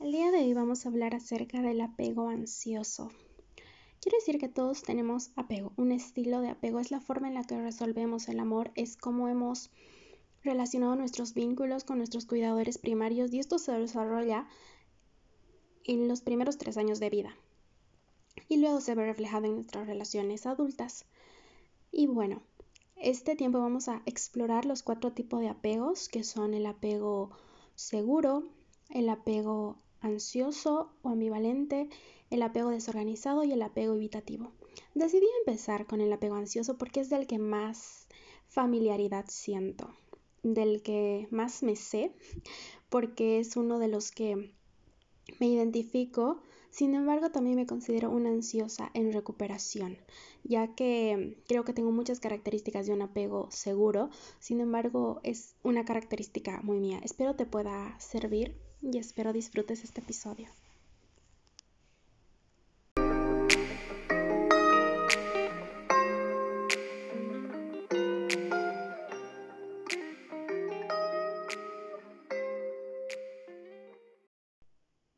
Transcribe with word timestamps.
El 0.00 0.12
día 0.12 0.30
de 0.30 0.38
hoy 0.38 0.54
vamos 0.54 0.86
a 0.86 0.90
hablar 0.90 1.16
acerca 1.16 1.60
del 1.60 1.80
apego 1.80 2.28
ansioso. 2.28 3.10
Quiero 4.00 4.16
decir 4.18 4.38
que 4.38 4.48
todos 4.48 4.82
tenemos 4.82 5.32
apego, 5.34 5.72
un 5.76 5.90
estilo 5.90 6.40
de 6.40 6.50
apego 6.50 6.78
es 6.78 6.92
la 6.92 7.00
forma 7.00 7.26
en 7.26 7.34
la 7.34 7.42
que 7.42 7.60
resolvemos 7.60 8.28
el 8.28 8.38
amor, 8.38 8.70
es 8.76 8.96
como 8.96 9.26
hemos 9.26 9.70
relacionado 10.44 10.94
nuestros 10.94 11.34
vínculos 11.34 11.82
con 11.82 11.98
nuestros 11.98 12.26
cuidadores 12.26 12.78
primarios 12.78 13.32
y 13.34 13.40
esto 13.40 13.58
se 13.58 13.72
desarrolla 13.72 14.46
en 15.82 16.06
los 16.06 16.20
primeros 16.20 16.58
tres 16.58 16.76
años 16.76 17.00
de 17.00 17.10
vida 17.10 17.36
y 18.48 18.58
luego 18.58 18.80
se 18.80 18.94
ve 18.94 19.04
reflejado 19.04 19.46
en 19.46 19.56
nuestras 19.56 19.88
relaciones 19.88 20.46
adultas. 20.46 21.06
Y 21.90 22.06
bueno, 22.06 22.40
este 22.94 23.34
tiempo 23.34 23.58
vamos 23.58 23.88
a 23.88 24.02
explorar 24.06 24.64
los 24.64 24.84
cuatro 24.84 25.12
tipos 25.12 25.40
de 25.40 25.48
apegos 25.48 26.08
que 26.08 26.22
son 26.22 26.54
el 26.54 26.66
apego 26.66 27.30
seguro, 27.74 28.44
el 28.90 29.08
apego 29.08 29.76
ansioso 30.00 30.90
o 31.02 31.08
ambivalente, 31.10 31.88
el 32.30 32.42
apego 32.42 32.70
desorganizado 32.70 33.44
y 33.44 33.52
el 33.52 33.62
apego 33.62 33.94
evitativo. 33.94 34.52
Decidí 34.94 35.26
empezar 35.40 35.86
con 35.86 36.00
el 36.00 36.12
apego 36.12 36.36
ansioso 36.36 36.78
porque 36.78 37.00
es 37.00 37.10
del 37.10 37.26
que 37.26 37.38
más 37.38 38.06
familiaridad 38.46 39.26
siento, 39.28 39.94
del 40.42 40.82
que 40.82 41.28
más 41.30 41.62
me 41.62 41.76
sé, 41.76 42.12
porque 42.88 43.38
es 43.40 43.56
uno 43.56 43.78
de 43.78 43.88
los 43.88 44.10
que 44.10 44.54
me 45.40 45.46
identifico. 45.46 46.42
Sin 46.70 46.94
embargo, 46.94 47.30
también 47.30 47.56
me 47.56 47.66
considero 47.66 48.10
una 48.10 48.28
ansiosa 48.28 48.90
en 48.92 49.12
recuperación, 49.12 49.96
ya 50.44 50.74
que 50.74 51.42
creo 51.48 51.64
que 51.64 51.72
tengo 51.72 51.90
muchas 51.90 52.20
características 52.20 52.86
de 52.86 52.92
un 52.92 53.02
apego 53.02 53.50
seguro. 53.50 54.10
Sin 54.38 54.60
embargo, 54.60 55.20
es 55.22 55.54
una 55.62 55.84
característica 55.84 56.60
muy 56.62 56.78
mía. 56.78 57.00
Espero 57.02 57.36
te 57.36 57.46
pueda 57.46 57.98
servir 57.98 58.67
y 58.80 58.98
espero 58.98 59.32
disfrutes 59.32 59.84
este 59.84 60.00
episodio. 60.00 60.48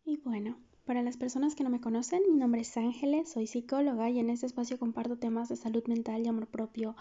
Y 0.05 0.17
bueno, 0.25 0.59
para 0.85 1.03
las 1.03 1.17
personas 1.17 1.55
que 1.55 1.63
no 1.63 1.71
me 1.71 1.81
conocen, 1.81 2.23
mi 2.31 2.37
nombre 2.37 2.63
es 2.63 2.77
Ángeles, 2.77 3.31
soy 3.31 3.47
psicóloga 3.47 4.11
y 4.11 4.19
en 4.19 4.31
este 4.31 4.47
espacio 4.47 4.79
comparto 4.79 5.19
temas 5.19 5.49
de 5.49 5.57
salud 5.57 5.85
mental 5.87 6.23
y 6.25 6.29
amor 6.29 6.49
propio, 6.49 6.97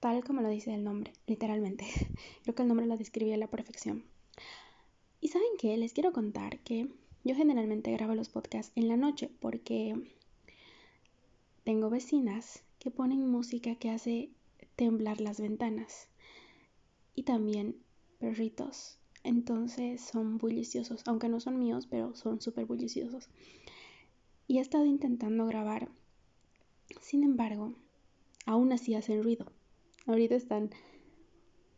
tal 0.00 0.24
como 0.24 0.40
lo 0.40 0.48
dice 0.48 0.74
el 0.74 0.82
nombre, 0.82 1.12
literalmente. 1.26 1.86
Creo 2.42 2.54
que 2.54 2.62
el 2.62 2.68
nombre 2.68 2.86
lo 2.86 2.96
describe 2.96 3.34
a 3.34 3.38
la 3.38 3.48
perfección. 3.48 4.13
Y 5.24 5.28
saben 5.28 5.56
qué, 5.58 5.74
les 5.78 5.94
quiero 5.94 6.12
contar 6.12 6.58
que 6.58 6.86
yo 7.24 7.34
generalmente 7.34 7.90
grabo 7.92 8.14
los 8.14 8.28
podcasts 8.28 8.72
en 8.76 8.88
la 8.88 8.98
noche 8.98 9.30
porque 9.40 9.94
tengo 11.64 11.88
vecinas 11.88 12.62
que 12.78 12.90
ponen 12.90 13.26
música 13.26 13.74
que 13.76 13.88
hace 13.88 14.28
temblar 14.76 15.22
las 15.22 15.40
ventanas 15.40 16.08
y 17.14 17.22
también 17.22 17.74
perritos. 18.18 18.98
Entonces 19.22 20.02
son 20.02 20.36
bulliciosos, 20.36 21.00
aunque 21.06 21.30
no 21.30 21.40
son 21.40 21.58
míos, 21.58 21.86
pero 21.90 22.14
son 22.14 22.42
súper 22.42 22.66
bulliciosos. 22.66 23.30
Y 24.46 24.58
he 24.58 24.60
estado 24.60 24.84
intentando 24.84 25.46
grabar. 25.46 25.88
Sin 27.00 27.24
embargo, 27.24 27.72
aún 28.44 28.74
así 28.74 28.94
hacen 28.94 29.22
ruido. 29.22 29.46
Ahorita 30.04 30.34
están 30.34 30.68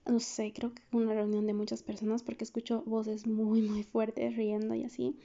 no 0.07 0.21
sé, 0.21 0.53
creo 0.53 0.73
que 0.73 0.83
una 0.93 1.15
reunión 1.15 1.47
de 1.47 1.55
muchas 1.55 1.83
personas 1.83 2.23
porque 2.23 2.45
escucho 2.45 2.83
voces 2.87 3.27
muy, 3.27 3.63
muy 3.63 3.83
fuertes 3.83 4.37
riendo 4.37 4.75
y 4.75 4.85
así. 4.85 5.17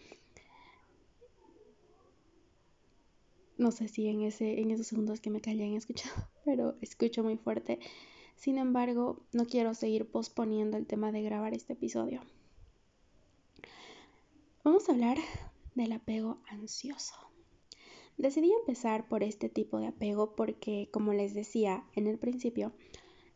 No 3.58 3.72
sé 3.72 3.88
si 3.88 4.08
en, 4.08 4.24
ese, 4.24 4.59
en 4.59 4.72
esos 4.72 4.88
segundos 4.88 5.22
que 5.22 5.30
me 5.30 5.40
callé 5.40 5.66
han 5.66 5.74
escuchado, 5.74 6.28
pero 6.46 6.75
escucho 6.81 7.24
muy 7.24 7.38
fuerte. 7.38 7.80
Sin 8.36 8.58
embargo, 8.58 9.24
no 9.34 9.46
quiero 9.46 9.75
seguir 9.75 10.09
posponiendo 10.09 10.78
el 10.78 10.88
tema 10.88 11.12
de 11.12 11.22
grabar 11.22 11.53
este 11.53 11.74
episodio. 11.74 12.22
Vamos 14.64 14.90
a 14.90 14.94
hablar 14.94 15.18
del 15.75 15.91
apego 15.91 16.41
ansioso. 16.47 17.14
Decidí 18.18 18.52
empezar 18.52 19.08
por 19.08 19.22
este 19.24 19.47
tipo 19.47 19.80
de 19.80 19.88
apego 19.88 20.36
porque, 20.36 20.90
como 20.91 21.14
les 21.14 21.36
decía 21.36 21.84
en 21.96 22.08
el 22.08 22.18
principio, 22.18 22.74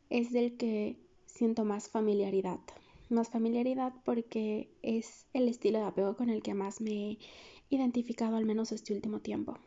es 0.10 0.32
del 0.32 0.58
que 0.58 1.05
siento 1.36 1.66
más 1.66 1.90
familiaridad. 1.90 2.60
Más 3.10 3.30
familiaridad 3.30 3.94
porque 4.04 4.70
es 4.82 5.28
el 5.34 5.48
estilo 5.48 5.80
de 5.80 5.86
apego 5.86 6.16
con 6.16 6.30
el 6.30 6.42
que 6.42 6.54
más 6.54 6.82
me 6.82 7.12
he 7.12 7.20
identificado 7.70 8.38
al 8.38 8.46
menos 8.46 8.72
este 8.72 8.94
último 8.94 9.20
tiempo. 9.20 9.60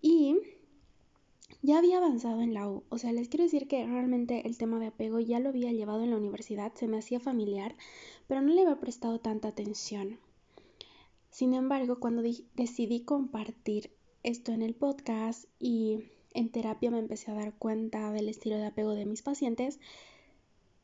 Y 0.00 0.36
ya 1.60 1.78
había 1.78 1.98
avanzado 1.98 2.40
en 2.40 2.54
la 2.54 2.68
U, 2.68 2.84
o 2.88 2.98
sea, 2.98 3.12
les 3.12 3.28
quiero 3.28 3.44
decir 3.44 3.66
que 3.66 3.84
realmente 3.84 4.46
el 4.46 4.56
tema 4.56 4.78
de 4.78 4.86
apego 4.86 5.18
ya 5.18 5.40
lo 5.40 5.48
había 5.48 5.72
llevado 5.72 6.04
en 6.04 6.10
la 6.10 6.16
universidad, 6.16 6.72
se 6.74 6.86
me 6.86 6.98
hacía 6.98 7.18
familiar, 7.18 7.74
pero 8.28 8.40
no 8.40 8.54
le 8.54 8.62
había 8.62 8.78
prestado 8.78 9.18
tanta 9.18 9.48
atención. 9.48 10.20
Sin 11.30 11.54
embargo, 11.54 11.98
cuando 11.98 12.22
decidí 12.54 13.00
compartir 13.00 13.90
esto 14.22 14.52
en 14.52 14.62
el 14.62 14.74
podcast 14.74 15.46
y 15.58 16.04
en 16.34 16.50
terapia 16.50 16.90
me 16.90 16.98
empecé 16.98 17.30
a 17.30 17.34
dar 17.34 17.52
cuenta 17.54 18.10
del 18.12 18.28
estilo 18.28 18.56
de 18.56 18.66
apego 18.66 18.94
de 18.94 19.06
mis 19.06 19.22
pacientes, 19.22 19.78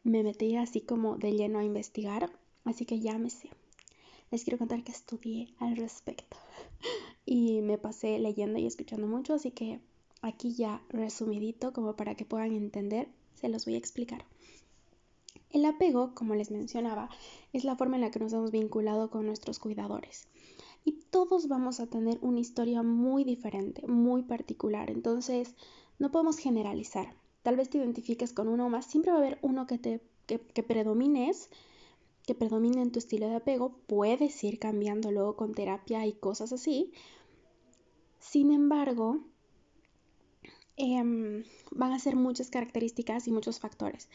me 0.02 0.22
metí 0.22 0.56
así 0.56 0.80
como 0.80 1.16
de 1.16 1.32
lleno 1.32 1.58
a 1.58 1.64
investigar, 1.64 2.30
así 2.64 2.84
que 2.84 3.00
sé. 3.00 3.50
Les 4.30 4.44
quiero 4.44 4.58
contar 4.58 4.82
que 4.82 4.92
estudié 4.92 5.54
al 5.58 5.76
respecto 5.76 6.36
y 7.26 7.60
me 7.62 7.78
pasé 7.78 8.18
leyendo 8.18 8.58
y 8.58 8.66
escuchando 8.66 9.06
mucho, 9.06 9.34
así 9.34 9.50
que 9.50 9.80
aquí 10.22 10.54
ya 10.54 10.82
resumidito 10.88 11.72
como 11.72 11.96
para 11.96 12.14
que 12.14 12.24
puedan 12.24 12.52
entender, 12.52 13.08
se 13.34 13.48
los 13.48 13.64
voy 13.64 13.74
a 13.74 13.78
explicar. 13.78 14.24
El 15.50 15.64
apego, 15.66 16.14
como 16.14 16.34
les 16.34 16.50
mencionaba, 16.50 17.10
es 17.52 17.64
la 17.64 17.76
forma 17.76 17.96
en 17.96 18.02
la 18.02 18.10
que 18.10 18.18
nos 18.18 18.32
hemos 18.32 18.50
vinculado 18.50 19.10
con 19.10 19.24
nuestros 19.26 19.58
cuidadores 19.58 20.26
y 20.84 20.92
todos 21.10 21.48
vamos 21.48 21.80
a 21.80 21.86
tener 21.86 22.18
una 22.20 22.40
historia 22.40 22.82
muy 22.82 23.24
diferente, 23.24 23.86
muy 23.86 24.22
particular. 24.22 24.90
Entonces, 24.90 25.54
no 25.98 26.10
podemos 26.10 26.38
generalizar. 26.38 27.14
Tal 27.42 27.56
vez 27.56 27.70
te 27.70 27.78
identifiques 27.78 28.32
con 28.32 28.48
uno 28.48 28.68
más, 28.68 28.86
siempre 28.86 29.10
va 29.10 29.18
a 29.18 29.20
haber 29.20 29.38
uno 29.42 29.66
que 29.66 29.78
te 29.78 30.00
que, 30.26 30.38
predomines, 30.62 31.50
que 32.26 32.34
predomine 32.34 32.82
en 32.82 32.92
tu 32.92 32.98
estilo 32.98 33.28
de 33.28 33.36
apego. 33.36 33.76
Puedes 33.86 34.42
ir 34.44 34.58
cambiando 34.58 35.10
luego 35.10 35.36
con 35.36 35.54
terapia 35.54 36.06
y 36.06 36.12
cosas 36.12 36.52
así. 36.52 36.92
Sin 38.18 38.52
embargo, 38.52 39.20
em, 40.76 41.44
van 41.70 41.92
a 41.92 41.98
ser 41.98 42.16
muchas 42.16 42.50
características 42.50 43.28
y 43.28 43.32
muchos 43.32 43.60
factores. 43.60 44.08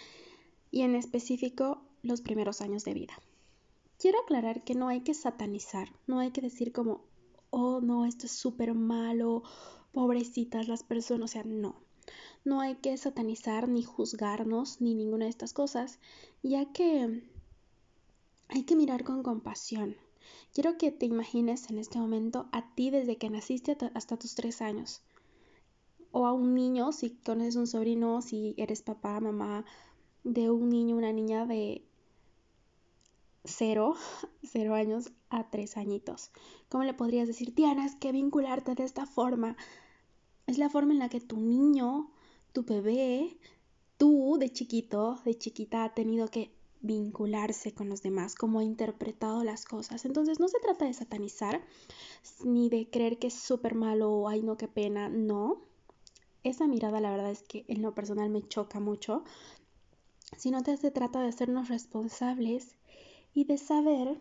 Y 0.72 0.81
en 0.81 0.96
específico, 0.96 1.81
los 2.01 2.22
primeros 2.22 2.62
años 2.62 2.84
de 2.84 2.94
vida. 2.94 3.13
Quiero 4.00 4.22
aclarar 4.22 4.64
que 4.64 4.76
no 4.76 4.88
hay 4.88 5.02
que 5.02 5.14
satanizar, 5.14 5.90
no 6.08 6.20
hay 6.20 6.32
que 6.32 6.40
decir 6.40 6.72
como, 6.72 7.04
oh 7.50 7.82
no, 7.82 8.06
esto 8.06 8.28
es 8.28 8.32
súper 8.32 8.74
malo, 8.74 9.44
pobrecitas 9.92 10.70
las 10.70 10.84
personas, 10.84 11.32
o 11.32 11.34
sea, 11.34 11.44
no. 11.44 11.76
No 12.46 12.62
hay 12.62 12.76
que 12.76 12.96
satanizar 12.96 13.68
ni 13.68 13.84
juzgarnos 13.84 14.80
ni 14.80 14.96
ninguna 14.96 15.26
de 15.26 15.32
estas 15.32 15.52
cosas, 15.52 16.00
ya 16.44 16.72
que 16.72 17.30
hay 18.48 18.64
que 18.64 18.78
mirar 18.78 19.04
con 19.04 19.22
compasión. 19.22 19.98
Quiero 20.54 20.78
que 20.78 20.94
te 20.94 21.06
imagines 21.06 21.70
en 21.70 21.78
este 21.78 22.00
momento 22.00 22.48
a 22.54 22.74
ti 22.76 22.92
desde 22.92 23.18
que 23.18 23.30
naciste 23.30 23.78
hasta 23.94 24.16
tus 24.16 24.34
tres 24.34 24.62
años. 24.62 25.02
O 26.12 26.26
a 26.26 26.31
un 26.31 26.56
niño, 26.56 26.94
si 26.94 27.18
conoces 27.18 27.58
un 27.58 27.68
sobrino, 27.68 28.22
si 28.22 28.56
eres 28.58 28.81
papá, 28.81 29.20
mamá 29.20 29.66
de 30.24 30.50
un 30.50 30.70
niño, 30.70 30.96
una 30.96 31.12
niña 31.12 31.46
de 31.46 31.88
cero, 33.50 33.96
cero 34.44 34.75
años 34.75 35.12
a 35.30 35.50
tres 35.50 35.78
añitos. 35.78 36.31
¿Cómo 36.69 36.84
le 36.84 36.94
podrías 36.94 37.28
decir, 37.28 37.54
tienes 37.54 37.96
que 37.96 38.12
vincularte 38.12 38.75
de 38.75 38.84
esta 38.84 39.06
forma? 39.06 39.57
Es 40.48 40.57
la 40.57 40.69
forma 40.69 40.94
en 40.94 41.00
la 41.00 41.10
que 41.10 41.19
tu 41.19 41.38
niño, 41.38 42.12
tu 42.54 42.63
bebé, 42.63 43.38
tú 43.98 44.38
de 44.40 44.51
chiquito, 44.51 45.19
de 45.25 45.38
chiquita, 45.38 45.84
ha 45.84 45.94
tenido 45.94 46.28
que 46.30 46.51
vincularse 46.81 47.74
con 47.74 47.90
los 47.90 48.01
demás, 48.01 48.36
cómo 48.36 48.60
ha 48.60 48.63
interpretado 48.63 49.44
las 49.44 49.66
cosas. 49.66 50.06
Entonces 50.06 50.40
no 50.40 50.48
se 50.48 50.60
trata 50.60 50.86
de 50.86 50.94
satanizar, 50.94 51.62
ni 52.44 52.69
de 52.69 52.90
creer 52.90 53.19
que 53.19 53.28
es 53.28 53.34
súper 53.34 53.75
malo 53.75 54.12
o 54.12 54.30
ay 54.30 54.42
no, 54.42 54.57
qué 54.57 54.68
pena, 54.68 55.10
no. 55.10 55.62
Esa 56.44 56.68
mirada 56.68 57.02
la 57.02 57.12
verdad 57.12 57.31
es 57.31 57.44
que 57.44 57.66
en 57.68 57.81
lo 57.81 57.94
personal 57.94 58.30
me 58.30 58.48
choca 58.48 58.80
mucho, 58.80 59.24
sino 60.38 60.63
que 60.63 60.78
se 60.78 60.92
trata 60.92 61.22
de 61.22 61.30
hacernos 61.30 61.68
responsables 61.68 62.75
y 63.34 63.46
de 63.46 63.58
saber 63.58 64.20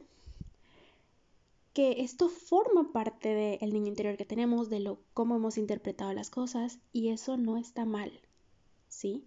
que 1.73 2.03
esto 2.03 2.29
forma 2.29 2.93
parte 2.93 3.35
del 3.35 3.73
niño 3.73 3.87
interior 3.87 4.17
que 4.17 4.25
tenemos, 4.25 4.69
de 4.69 4.81
lo 4.81 4.99
cómo 5.15 5.37
hemos 5.37 5.59
interpretado 5.59 6.13
las 6.13 6.31
cosas 6.31 6.81
y 6.93 7.11
eso 7.11 7.37
no 7.37 7.57
está 7.57 7.85
mal, 7.85 8.11
¿sí? 8.89 9.25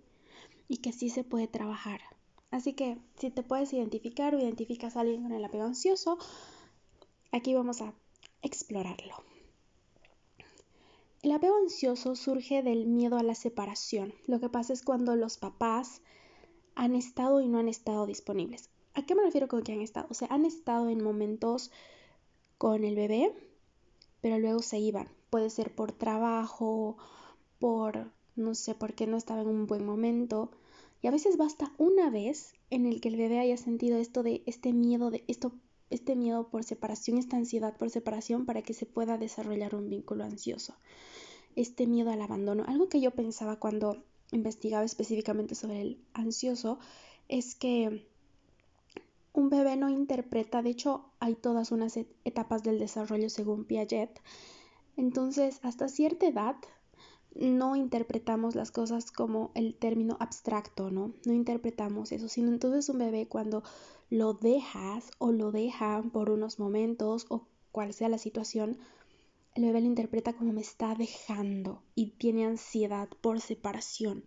Y 0.68 0.78
que 0.78 0.92
sí 0.92 1.10
se 1.10 1.24
puede 1.24 1.48
trabajar. 1.48 2.02
Así 2.50 2.74
que 2.74 2.98
si 3.18 3.30
te 3.30 3.44
puedes 3.44 3.72
identificar 3.72 4.36
o 4.36 4.40
identificas 4.40 4.98
a 4.98 5.02
alguien 5.02 5.24
con 5.24 5.32
el 5.32 5.46
apego 5.46 5.64
ansioso, 5.64 6.18
aquí 7.32 7.54
vamos 7.54 7.82
a 7.82 7.94
explorarlo. 8.42 9.16
El 11.22 11.32
apego 11.32 11.56
ansioso 11.56 12.16
surge 12.16 12.64
del 12.64 12.88
miedo 12.88 13.18
a 13.18 13.24
la 13.24 13.36
separación. 13.36 14.14
Lo 14.28 14.40
que 14.40 14.50
pasa 14.50 14.74
es 14.74 14.82
cuando 14.82 15.16
los 15.16 15.38
papás 15.38 16.02
han 16.76 16.96
estado 16.96 17.42
y 17.42 17.48
no 17.48 17.60
han 17.60 17.70
estado 17.70 18.06
disponibles. 18.08 18.70
¿A 18.94 19.06
qué 19.06 19.16
me 19.16 19.24
refiero 19.24 19.48
con 19.48 19.64
que 19.64 19.74
han 19.74 19.82
estado? 19.82 20.08
O 20.10 20.14
sea, 20.14 20.28
han 20.32 20.46
estado 20.46 20.90
en 20.90 21.04
momentos 21.04 21.72
con 22.58 22.84
el 22.84 22.96
bebé, 22.96 23.34
pero 24.22 24.38
luego 24.40 24.62
se 24.62 24.80
iban. 24.80 25.10
Puede 25.30 25.50
ser 25.50 25.74
por 25.74 25.92
trabajo, 25.92 26.98
por, 27.60 28.12
no 28.36 28.54
sé, 28.54 28.76
porque 28.76 29.08
no 29.08 29.18
estaba 29.18 29.42
en 29.42 29.48
un 29.48 29.68
buen 29.68 29.86
momento. 29.86 30.52
Y 31.02 31.08
a 31.08 31.12
veces 31.12 31.38
basta 31.38 31.72
una 31.78 32.10
vez 32.10 32.54
en 32.70 32.86
el 32.86 33.02
que 33.02 33.10
el 33.10 33.18
bebé 33.18 33.40
haya 33.40 33.58
sentido 33.58 33.98
esto 33.98 34.24
de 34.24 34.44
este 34.46 34.74
miedo 34.74 35.10
de 35.10 35.24
esto 35.28 35.54
este 35.92 36.16
miedo 36.16 36.48
por 36.48 36.64
separación, 36.64 37.18
esta 37.18 37.36
ansiedad 37.36 37.78
por 37.78 37.90
separación 37.90 38.46
para 38.46 38.62
que 38.62 38.74
se 38.74 38.86
pueda 38.86 39.18
desarrollar 39.18 39.76
un 39.76 39.90
vínculo 39.90 40.24
ansioso. 40.24 40.74
Este 41.56 41.86
miedo 41.86 42.12
al 42.12 42.22
abandono. 42.22 42.64
Algo 42.66 42.88
que 42.88 43.02
yo 43.02 43.12
pensaba 43.12 43.58
cuando 43.58 44.02
investigaba 44.32 44.86
específicamente 44.86 45.54
sobre 45.54 45.82
el 45.82 46.02
ansioso 46.14 46.80
es 47.28 47.56
que 47.56 48.08
un 49.34 49.50
bebé 49.50 49.78
no 49.78 49.90
interpreta, 49.90 50.62
de 50.62 50.72
hecho 50.72 51.06
hay 51.20 51.36
todas 51.36 51.72
unas 51.72 51.98
etapas 52.26 52.64
del 52.64 52.80
desarrollo 52.80 53.30
según 53.30 53.66
Piaget, 53.66 54.22
entonces 54.98 55.60
hasta 55.64 55.88
cierta 55.88 56.28
edad 56.28 56.56
no 57.34 57.76
interpretamos 57.76 58.56
las 58.56 58.72
cosas 58.72 59.12
como 59.12 59.52
el 59.56 59.76
término 59.76 60.18
abstracto, 60.20 60.92
¿no? 60.92 61.14
No 61.26 61.34
interpretamos 61.34 62.12
eso, 62.12 62.28
sino 62.28 62.50
entonces 62.50 62.90
un 62.90 62.98
bebé 62.98 63.28
cuando 63.28 63.64
lo 64.10 64.34
dejas 64.34 65.12
o 65.18 65.32
lo 65.32 65.52
dejan 65.52 66.12
por 66.12 66.30
unos 66.30 66.60
momentos 66.60 67.26
o 67.30 67.48
cual 67.72 67.94
sea 67.94 68.10
la 68.10 68.18
situación, 68.18 68.78
el 69.56 69.64
bebé 69.64 69.82
lo 69.82 69.88
interpreta 69.88 70.34
como 70.34 70.54
me 70.54 70.62
está 70.62 70.96
dejando 70.96 71.82
y 71.96 72.12
tiene 72.12 72.46
ansiedad 72.46 73.10
por 73.22 73.40
separación, 73.40 74.26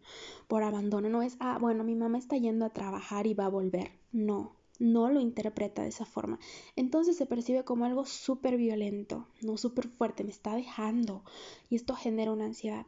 por 0.49 0.63
abandono. 0.63 1.09
No 1.09 1.23
es, 1.23 1.37
ah, 1.41 1.59
bueno, 1.61 1.85
mi 1.85 1.95
mamá 1.95 2.19
está 2.19 2.37
yendo 2.37 2.65
a 2.65 2.73
trabajar 2.73 3.27
y 3.27 3.35
va 3.35 3.47
a 3.47 3.51
volver. 3.51 3.93
No, 4.13 4.57
no 4.79 5.09
lo 5.09 5.21
interpreta 5.21 5.83
de 5.83 5.89
esa 5.89 6.05
forma. 6.05 6.39
Entonces 6.77 7.17
se 7.17 7.27
percibe 7.27 7.65
como 7.65 7.85
algo 7.85 8.05
súper 8.05 8.57
violento, 8.57 9.27
no 9.43 9.57
súper 9.57 9.89
fuerte, 9.89 10.25
me 10.25 10.31
está 10.31 10.55
dejando. 10.57 11.25
Y 11.71 11.77
esto 11.77 11.95
genera 11.95 12.33
una 12.33 12.47
ansiedad 12.47 12.87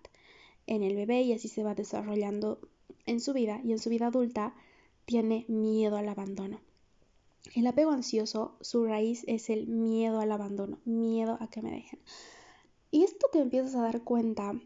en 0.66 0.82
el 0.82 0.96
bebé 0.96 1.22
y 1.22 1.32
así 1.32 1.48
se 1.48 1.62
va 1.62 1.74
desarrollando 1.74 2.58
en 3.06 3.20
su 3.20 3.32
vida. 3.32 3.60
Y 3.64 3.72
en 3.72 3.78
su 3.78 3.90
vida 3.90 4.08
adulta 4.08 4.54
tiene 5.04 5.44
miedo 5.48 5.96
al 5.96 6.08
abandono. 6.08 6.60
El 7.54 7.66
apego 7.66 7.92
ansioso, 7.92 8.56
su 8.60 8.84
raíz 8.84 9.22
es 9.28 9.50
el 9.50 9.68
miedo 9.68 10.20
al 10.20 10.32
abandono, 10.32 10.78
miedo 10.84 11.38
a 11.40 11.48
que 11.48 11.62
me 11.62 11.70
dejen. 11.70 12.00
Y 12.90 13.04
esto 13.04 13.28
te 13.32 13.38
empiezas 13.38 13.74
a 13.76 13.82
dar 13.82 14.02
cuenta 14.02 14.60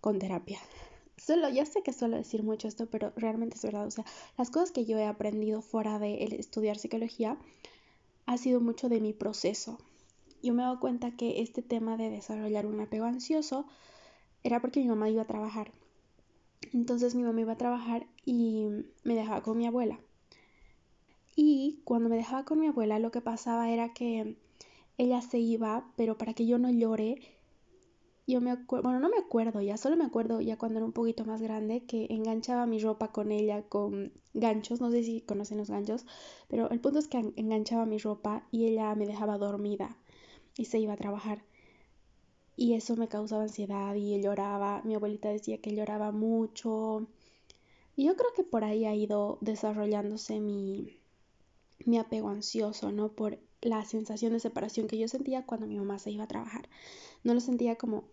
con 0.00 0.18
terapia. 0.18 0.60
Solo, 1.16 1.48
ya 1.48 1.66
sé 1.66 1.82
que 1.82 1.92
suelo 1.92 2.16
decir 2.16 2.42
mucho 2.42 2.68
esto, 2.68 2.86
pero 2.86 3.12
realmente 3.16 3.56
es 3.56 3.62
verdad. 3.62 3.86
O 3.86 3.90
sea, 3.90 4.04
las 4.38 4.50
cosas 4.50 4.72
que 4.72 4.84
yo 4.84 4.98
he 4.98 5.06
aprendido 5.06 5.62
fuera 5.62 5.98
de 5.98 6.24
estudiar 6.38 6.78
psicología 6.78 7.36
ha 8.26 8.38
sido 8.38 8.60
mucho 8.60 8.88
de 8.88 9.00
mi 9.00 9.12
proceso. 9.12 9.78
Yo 10.42 10.54
me 10.54 10.64
he 10.64 10.78
cuenta 10.78 11.12
que 11.12 11.40
este 11.42 11.62
tema 11.62 11.96
de 11.96 12.10
desarrollar 12.10 12.66
un 12.66 12.80
apego 12.80 13.04
ansioso 13.04 13.66
era 14.42 14.60
porque 14.60 14.80
mi 14.80 14.88
mamá 14.88 15.08
iba 15.08 15.22
a 15.22 15.26
trabajar. 15.26 15.70
Entonces 16.72 17.14
mi 17.14 17.22
mamá 17.22 17.40
iba 17.40 17.52
a 17.52 17.58
trabajar 17.58 18.06
y 18.24 18.66
me 19.04 19.14
dejaba 19.14 19.42
con 19.42 19.58
mi 19.58 19.66
abuela. 19.66 20.00
Y 21.36 21.80
cuando 21.84 22.08
me 22.08 22.16
dejaba 22.16 22.44
con 22.44 22.60
mi 22.60 22.66
abuela, 22.66 22.98
lo 22.98 23.10
que 23.10 23.20
pasaba 23.20 23.70
era 23.70 23.92
que 23.92 24.36
ella 24.98 25.22
se 25.22 25.38
iba, 25.38 25.86
pero 25.96 26.18
para 26.18 26.34
que 26.34 26.46
yo 26.46 26.58
no 26.58 26.70
llore, 26.70 27.16
yo 28.26 28.40
me 28.40 28.50
acuerdo, 28.50 28.84
bueno, 28.84 29.00
no 29.00 29.08
me 29.08 29.18
acuerdo 29.18 29.60
ya, 29.60 29.76
solo 29.76 29.96
me 29.96 30.04
acuerdo 30.04 30.40
ya 30.40 30.56
cuando 30.56 30.78
era 30.78 30.86
un 30.86 30.92
poquito 30.92 31.24
más 31.24 31.42
grande 31.42 31.84
que 31.84 32.06
enganchaba 32.10 32.66
mi 32.66 32.78
ropa 32.78 33.12
con 33.12 33.32
ella 33.32 33.62
con 33.68 34.12
ganchos, 34.34 34.80
no 34.80 34.90
sé 34.90 35.02
si 35.02 35.20
conocen 35.22 35.58
los 35.58 35.70
ganchos, 35.70 36.06
pero 36.48 36.70
el 36.70 36.80
punto 36.80 36.98
es 36.98 37.08
que 37.08 37.18
enganchaba 37.36 37.86
mi 37.86 37.98
ropa 37.98 38.46
y 38.50 38.66
ella 38.66 38.94
me 38.94 39.06
dejaba 39.06 39.38
dormida 39.38 39.96
y 40.56 40.66
se 40.66 40.78
iba 40.78 40.94
a 40.94 40.96
trabajar. 40.96 41.42
Y 42.56 42.74
eso 42.74 42.96
me 42.96 43.08
causaba 43.08 43.42
ansiedad 43.42 43.94
y 43.94 44.20
lloraba, 44.22 44.80
mi 44.84 44.94
abuelita 44.94 45.28
decía 45.28 45.60
que 45.60 45.74
lloraba 45.74 46.12
mucho. 46.12 47.06
Y 47.96 48.04
yo 48.06 48.16
creo 48.16 48.32
que 48.34 48.44
por 48.44 48.64
ahí 48.64 48.84
ha 48.86 48.94
ido 48.94 49.38
desarrollándose 49.40 50.40
mi, 50.40 51.00
mi 51.86 51.98
apego 51.98 52.28
ansioso, 52.30 52.92
¿no? 52.92 53.12
Por 53.12 53.38
la 53.60 53.84
sensación 53.84 54.32
de 54.32 54.40
separación 54.40 54.88
que 54.88 54.98
yo 54.98 55.08
sentía 55.08 55.46
cuando 55.46 55.66
mi 55.66 55.78
mamá 55.78 55.98
se 55.98 56.10
iba 56.10 56.24
a 56.24 56.28
trabajar. 56.28 56.68
No 57.24 57.34
lo 57.34 57.40
sentía 57.40 57.76
como, 57.76 58.04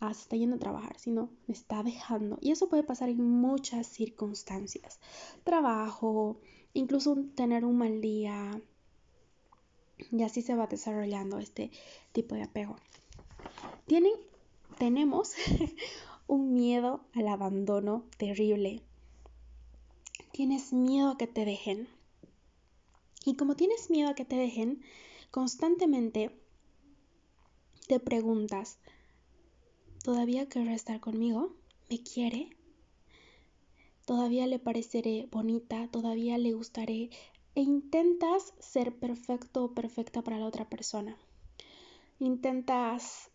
ah, 0.00 0.12
se 0.14 0.22
está 0.22 0.36
yendo 0.36 0.56
a 0.56 0.60
trabajar, 0.60 0.98
sino 0.98 1.30
me 1.46 1.54
está 1.54 1.82
dejando. 1.82 2.38
Y 2.40 2.50
eso 2.50 2.68
puede 2.68 2.82
pasar 2.82 3.08
en 3.08 3.22
muchas 3.22 3.86
circunstancias. 3.86 4.98
Trabajo, 5.44 6.40
incluso 6.74 7.16
tener 7.34 7.64
un 7.64 7.78
mal 7.78 8.00
día. 8.00 8.60
Y 10.10 10.22
así 10.22 10.42
se 10.42 10.54
va 10.54 10.66
desarrollando 10.66 11.38
este 11.38 11.70
tipo 12.12 12.34
de 12.34 12.42
apego. 12.42 12.76
Tienen, 13.86 14.12
tenemos 14.78 15.34
un 16.26 16.52
miedo 16.52 17.00
al 17.14 17.28
abandono 17.28 18.04
terrible. 18.16 18.82
Tienes 20.32 20.72
miedo 20.72 21.10
a 21.10 21.18
que 21.18 21.26
te 21.26 21.44
dejen. 21.44 21.88
Y 23.24 23.36
como 23.36 23.54
tienes 23.54 23.90
miedo 23.90 24.10
a 24.10 24.14
que 24.14 24.24
te 24.24 24.36
dejen, 24.36 24.82
constantemente 25.30 26.41
te 27.86 28.00
preguntas, 28.00 28.78
¿todavía 30.02 30.48
querrá 30.48 30.74
estar 30.74 31.00
conmigo? 31.00 31.54
¿Me 31.90 32.02
quiere? 32.02 32.56
¿Todavía 34.06 34.46
le 34.46 34.58
pareceré 34.58 35.28
bonita? 35.30 35.88
¿Todavía 35.88 36.38
le 36.38 36.52
gustaré? 36.52 37.10
E 37.54 37.60
intentas 37.60 38.54
ser 38.58 38.94
perfecto 38.94 39.64
o 39.64 39.74
perfecta 39.74 40.22
para 40.22 40.38
la 40.38 40.46
otra 40.46 40.68
persona. 40.68 41.16
Intentas 42.18 43.30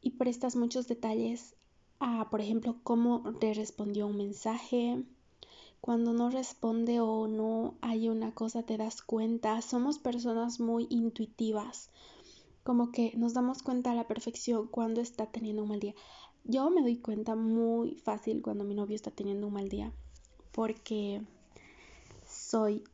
y 0.00 0.10
prestas 0.12 0.56
muchos 0.56 0.88
detalles 0.88 1.54
a, 1.98 2.28
por 2.30 2.40
ejemplo, 2.40 2.76
cómo 2.82 3.22
te 3.38 3.54
respondió 3.54 4.06
un 4.06 4.16
mensaje, 4.16 5.04
cuando 5.80 6.12
no 6.12 6.30
responde 6.30 7.00
o 7.00 7.26
no 7.26 7.74
hay 7.80 8.08
una 8.08 8.34
cosa 8.34 8.62
te 8.62 8.76
das 8.76 9.00
cuenta. 9.02 9.62
Somos 9.62 9.98
personas 9.98 10.60
muy 10.60 10.86
intuitivas, 10.90 11.90
como 12.62 12.92
que 12.92 13.12
nos 13.16 13.34
damos 13.34 13.62
cuenta 13.62 13.92
a 13.92 13.94
la 13.94 14.06
perfección 14.06 14.68
cuando 14.68 15.00
está 15.00 15.26
teniendo 15.26 15.62
un 15.62 15.68
mal 15.70 15.80
día. 15.80 15.94
Yo 16.44 16.70
me 16.70 16.82
doy 16.82 16.96
cuenta 16.96 17.34
muy 17.36 17.94
fácil 17.94 18.42
cuando 18.42 18.64
mi 18.64 18.74
novio 18.74 18.96
está 18.96 19.10
teniendo 19.10 19.46
un 19.46 19.52
mal 19.54 19.68
día, 19.68 19.92
porque 20.52 21.22
soy 22.26 22.84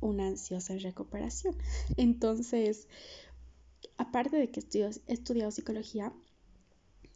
una 0.00 0.26
ansiosa 0.26 0.72
en 0.72 0.80
recuperación. 0.80 1.56
Entonces, 1.96 2.88
aparte 3.96 4.36
de 4.36 4.50
que 4.50 4.60
he 4.60 5.12
estudiado 5.12 5.50
psicología, 5.50 6.12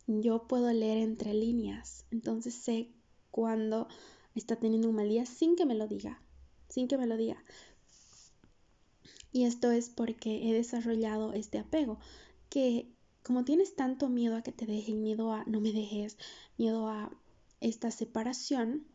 yo 0.07 0.47
puedo 0.47 0.73
leer 0.73 0.99
entre 0.99 1.35
líneas. 1.35 2.05
Entonces 2.11 2.55
sé 2.55 2.91
cuando 3.31 3.89
está 4.35 4.57
teniendo 4.57 4.89
un 4.89 4.97
mal 4.97 5.09
día 5.09 5.27
sin 5.27 5.57
que 5.57 5.67
me 5.67 5.75
lo 5.75 5.87
diga, 5.87 6.21
sin 6.69 6.89
que 6.89 6.99
me 6.99 7.07
lo 7.07 7.17
diga. 7.17 7.43
Y 9.33 9.45
esto 9.45 9.71
es 9.71 9.89
porque 9.89 10.49
he 10.49 10.53
desarrollado 10.53 11.33
este 11.33 11.59
apego, 11.59 11.99
que 12.49 12.89
como 13.23 13.45
tienes 13.45 13.77
tanto 13.77 14.09
miedo 14.09 14.37
a 14.37 14.43
que 14.43 14.53
te 14.53 14.67
dejen, 14.67 15.03
miedo 15.03 15.33
a 15.33 15.45
no 15.45 15.61
me 15.61 15.73
dejes, 15.73 16.17
miedo 16.57 16.89
a 16.89 17.11
esta 17.61 17.91
separación, 17.91 18.87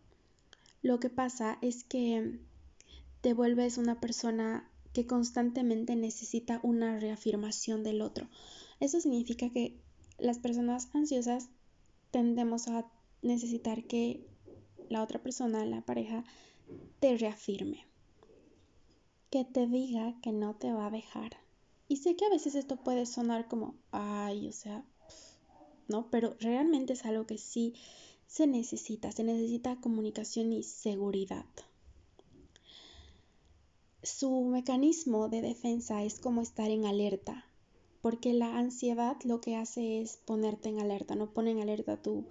lo 0.82 1.00
que 1.00 1.10
pasa 1.10 1.58
es 1.62 1.84
que 1.84 2.40
te 3.22 3.34
vuelves 3.34 3.78
una 3.78 4.00
persona 4.00 4.70
que 4.94 5.08
constantemente 5.08 5.96
necesita 5.96 6.60
una 6.64 7.00
reafirmación 7.00 7.84
del 7.84 8.02
otro. 8.02 8.28
Eso 8.80 9.00
significa 9.00 9.50
que 9.50 9.78
las 10.18 10.40
personas 10.40 10.90
ansiosas 10.94 11.50
tendemos 12.12 12.68
a 12.68 12.86
necesitar 13.22 13.84
que 13.84 14.26
la 14.90 15.02
otra 15.02 15.22
persona, 15.22 15.66
la 15.66 15.82
pareja, 15.82 16.24
te 17.00 17.18
reafirme, 17.18 17.86
que 19.36 19.44
te 19.44 19.68
diga 19.68 20.16
que 20.22 20.32
no 20.32 20.56
te 20.56 20.72
va 20.72 20.88
a 20.88 20.90
dejar. 20.90 21.36
Y 21.90 21.98
sé 21.98 22.16
que 22.16 22.24
a 22.24 22.30
veces 22.30 22.56
esto 22.56 22.78
puede 22.78 23.06
sonar 23.06 23.50
como, 23.50 23.76
ay, 23.92 24.48
o 24.48 24.54
sea, 24.54 24.86
¿no? 25.90 26.10
Pero 26.10 26.38
realmente 26.40 26.94
es 26.94 27.04
algo 27.04 27.26
que 27.26 27.38
sí 27.38 27.74
se 28.28 28.48
necesita, 28.48 29.12
se 29.12 29.26
necesita 29.26 29.82
comunicación 29.82 30.54
y 30.54 30.64
seguridad. 30.64 31.44
Su 34.04 34.46
mecanismo 34.46 35.28
de 35.28 35.42
defensa 35.42 36.02
es 36.06 36.18
como 36.18 36.42
estar 36.42 36.70
en 36.72 36.86
alerta, 36.86 37.46
porque 38.02 38.32
la 38.32 38.58
ansiedad 38.58 39.18
lo 39.26 39.42
que 39.42 39.58
hace 39.58 40.00
es 40.00 40.16
ponerte 40.16 40.70
en 40.70 40.80
alerta, 40.80 41.16
no 41.16 41.34
pone 41.34 41.52
en 41.52 41.60
alerta 41.60 42.02
tu, 42.02 42.24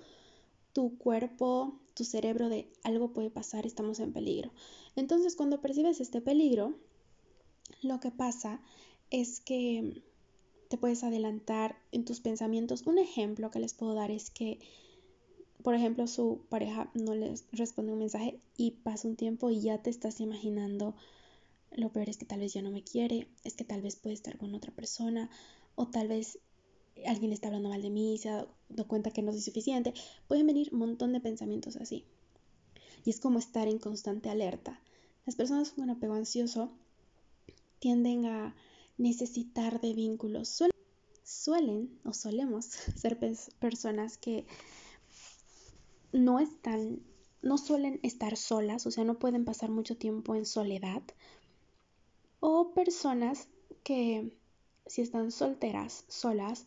tu 0.72 0.96
cuerpo, 0.96 1.78
tu 1.92 2.04
cerebro 2.04 2.48
de 2.48 2.72
algo 2.82 3.12
puede 3.12 3.28
pasar, 3.28 3.66
estamos 3.66 4.00
en 4.00 4.14
peligro. 4.14 4.52
Entonces, 4.96 5.36
cuando 5.36 5.60
percibes 5.60 6.00
este 6.00 6.22
peligro, 6.22 6.72
lo 7.84 8.00
que 8.00 8.10
pasa 8.10 8.60
es 9.10 9.40
que 9.40 10.02
te 10.68 10.78
puedes 10.78 11.04
adelantar 11.04 11.76
en 11.92 12.04
tus 12.04 12.20
pensamientos. 12.20 12.86
Un 12.86 12.98
ejemplo 12.98 13.50
que 13.50 13.60
les 13.60 13.74
puedo 13.74 13.94
dar 13.94 14.10
es 14.10 14.30
que, 14.30 14.58
por 15.62 15.74
ejemplo, 15.74 16.06
su 16.06 16.40
pareja 16.48 16.90
no 16.94 17.14
les 17.14 17.46
responde 17.52 17.92
un 17.92 17.98
mensaje 17.98 18.40
y 18.56 18.72
pasa 18.72 19.08
un 19.08 19.16
tiempo 19.16 19.50
y 19.50 19.60
ya 19.60 19.82
te 19.82 19.90
estás 19.90 20.20
imaginando, 20.20 20.94
lo 21.72 21.92
peor 21.92 22.08
es 22.08 22.16
que 22.16 22.24
tal 22.24 22.40
vez 22.40 22.52
ya 22.52 22.62
no 22.62 22.70
me 22.70 22.82
quiere, 22.82 23.28
es 23.44 23.54
que 23.54 23.64
tal 23.64 23.82
vez 23.82 23.96
puede 23.96 24.14
estar 24.14 24.38
con 24.38 24.54
otra 24.54 24.72
persona 24.72 25.30
o 25.74 25.86
tal 25.88 26.08
vez 26.08 26.38
alguien 27.06 27.32
está 27.32 27.48
hablando 27.48 27.68
mal 27.68 27.82
de 27.82 27.90
mí, 27.90 28.18
se 28.18 28.30
ha 28.30 28.46
dado 28.68 28.88
cuenta 28.88 29.10
que 29.10 29.22
no 29.22 29.32
soy 29.32 29.40
suficiente. 29.40 29.92
Pueden 30.28 30.46
venir 30.46 30.70
un 30.72 30.78
montón 30.78 31.12
de 31.12 31.20
pensamientos 31.20 31.76
así. 31.76 32.04
Y 33.04 33.10
es 33.10 33.20
como 33.20 33.38
estar 33.38 33.68
en 33.68 33.78
constante 33.78 34.30
alerta. 34.30 34.80
Las 35.26 35.36
personas 35.36 35.70
con 35.70 35.90
apego 35.90 36.14
ansioso 36.14 36.70
tienden 37.84 38.24
a 38.24 38.54
necesitar 38.96 39.78
de 39.82 39.92
vínculos. 39.92 40.62
Suelen, 41.22 42.00
o 42.02 42.14
solemos 42.14 42.64
ser 42.96 43.18
personas 43.60 44.16
que 44.16 44.46
no 46.10 46.40
están, 46.40 47.02
no 47.42 47.58
suelen 47.58 48.00
estar 48.02 48.38
solas, 48.38 48.86
o 48.86 48.90
sea, 48.90 49.04
no 49.04 49.18
pueden 49.18 49.44
pasar 49.44 49.68
mucho 49.68 49.98
tiempo 49.98 50.34
en 50.34 50.46
soledad. 50.46 51.02
O 52.40 52.72
personas 52.72 53.48
que 53.82 54.34
si 54.86 55.02
están 55.02 55.30
solteras, 55.30 56.06
solas, 56.08 56.66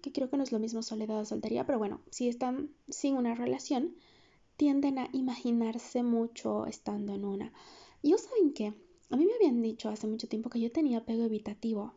que 0.00 0.12
creo 0.12 0.30
que 0.30 0.36
no 0.36 0.44
es 0.44 0.52
lo 0.52 0.60
mismo 0.60 0.84
soledad 0.84 1.18
o 1.18 1.24
soltería, 1.24 1.66
pero 1.66 1.78
bueno, 1.78 2.00
si 2.12 2.28
están 2.28 2.70
sin 2.88 3.16
una 3.16 3.34
relación, 3.34 3.96
tienden 4.56 5.00
a 5.00 5.08
imaginarse 5.12 6.04
mucho 6.04 6.66
estando 6.66 7.14
en 7.14 7.24
una. 7.24 7.52
Y 8.00 8.12
saben 8.12 8.52
qué, 8.52 8.74
a 9.10 9.16
mí 9.16 9.26
me 9.26 9.34
habían 9.34 9.62
dicho 9.62 9.88
hace 9.88 10.06
mucho 10.06 10.28
tiempo 10.28 10.50
que 10.50 10.60
yo 10.60 10.70
tenía 10.70 10.98
apego 10.98 11.24
evitativo. 11.24 11.94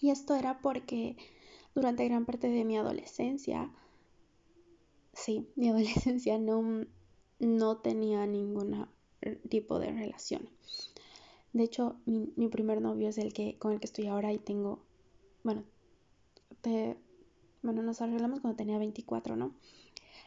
Y 0.00 0.10
esto 0.10 0.34
era 0.34 0.60
porque 0.60 1.16
durante 1.74 2.04
gran 2.06 2.26
parte 2.26 2.48
de 2.48 2.64
mi 2.64 2.76
adolescencia, 2.76 3.72
sí, 5.12 5.48
mi 5.56 5.68
adolescencia 5.68 6.38
no, 6.38 6.86
no 7.38 7.76
tenía 7.78 8.26
ningún 8.26 8.86
tipo 9.48 9.78
de 9.78 9.92
relación. 9.92 10.48
De 11.52 11.64
hecho, 11.64 11.96
mi, 12.06 12.48
primer 12.48 12.80
novio 12.80 13.08
es 13.08 13.18
el 13.18 13.32
que 13.32 13.58
con 13.58 13.72
el 13.72 13.80
que 13.80 13.86
estoy 13.86 14.06
ahora 14.06 14.32
y 14.32 14.38
tengo, 14.38 14.80
bueno, 15.44 15.64
bueno, 17.62 17.82
nos 17.82 18.00
arreglamos 18.00 18.40
cuando 18.40 18.56
tenía 18.56 18.78
24, 18.78 19.36
¿no? 19.36 19.52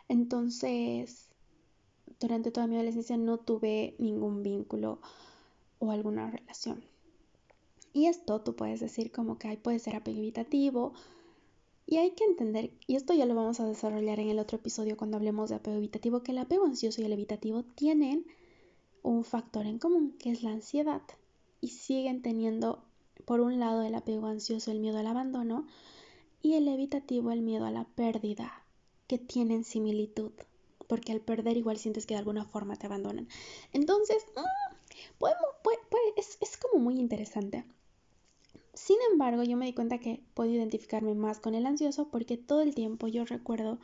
Entonces, 0.08 1.30
durante 2.20 2.52
toda 2.52 2.68
mi 2.68 2.76
adolescencia 2.76 3.18
no 3.18 3.40
tuve 3.40 3.96
ningún 3.98 4.44
vínculo 4.44 5.00
o 5.80 5.92
alguna 5.92 6.30
relación. 6.30 6.84
Y 7.94 8.08
esto 8.08 8.42
tú 8.42 8.56
puedes 8.56 8.82
decir 8.82 9.12
como 9.12 9.38
que 9.38 9.56
puede 9.58 9.80
ser 9.80 9.96
apego 9.96 10.20
evitativo. 10.20 10.94
Y 11.88 11.98
hay 11.98 12.12
que 12.12 12.26
entender, 12.26 12.72
y 12.88 12.96
esto 12.96 13.14
ya 13.14 13.26
lo 13.26 13.36
vamos 13.36 13.60
a 13.60 13.66
desarrollar 13.66 14.20
en 14.20 14.30
el 14.30 14.40
otro 14.40 14.58
episodio 14.58 14.98
cuando 14.98 15.18
hablemos 15.18 15.50
de 15.50 15.56
apego 15.56 15.78
evitativo, 15.78 16.24
que 16.24 16.32
el 16.32 16.40
apego 16.40 16.66
ansioso 16.66 17.02
y 17.02 17.06
el 17.06 17.14
evitativo 17.14 17.64
tienen 17.64 18.26
un 19.04 19.24
factor 19.24 19.66
en 19.66 19.80
común, 19.80 20.16
que 20.20 20.32
es 20.32 20.44
la 20.44 20.50
ansiedad. 20.50 21.04
Y 21.62 21.70
siguen 21.70 22.22
teniendo, 22.22 22.84
por 23.24 23.40
un 23.40 23.60
lado, 23.60 23.84
el 23.84 23.96
apego 23.96 24.28
ansioso, 24.28 24.72
el 24.72 24.80
miedo 24.80 24.98
al 24.98 25.08
abandono, 25.08 25.68
y 26.42 26.56
el 26.56 26.68
evitativo, 26.68 27.32
el 27.32 27.42
miedo 27.42 27.66
a 27.66 27.72
la 27.72 27.86
pérdida, 27.86 28.66
que 29.08 29.18
tienen 29.20 29.64
similitud, 29.64 30.32
porque 30.88 31.12
al 31.12 31.22
perder 31.22 31.56
igual 31.56 31.78
sientes 31.78 32.06
que 32.06 32.16
de 32.16 32.20
alguna 32.20 32.46
forma 32.46 32.76
te 32.76 32.88
abandonan. 32.88 33.28
Entonces, 33.74 34.26
mm, 35.20 35.26
es, 36.18 36.38
es 36.42 36.58
como 36.58 36.84
muy 36.84 37.00
interesante. 37.00 37.66
Sin 38.74 38.98
embargo, 39.12 39.44
yo 39.44 39.56
me 39.56 39.66
di 39.66 39.74
cuenta 39.74 40.00
que 40.00 40.22
puedo 40.34 40.52
identificarme 40.52 41.16
más 41.16 41.40
con 41.40 41.56
el 41.56 41.66
ansioso 41.66 42.10
porque 42.10 42.38
todo 42.38 42.62
el 42.62 42.76
tiempo 42.76 43.08
yo 43.08 43.24
recuerdo 43.24 43.80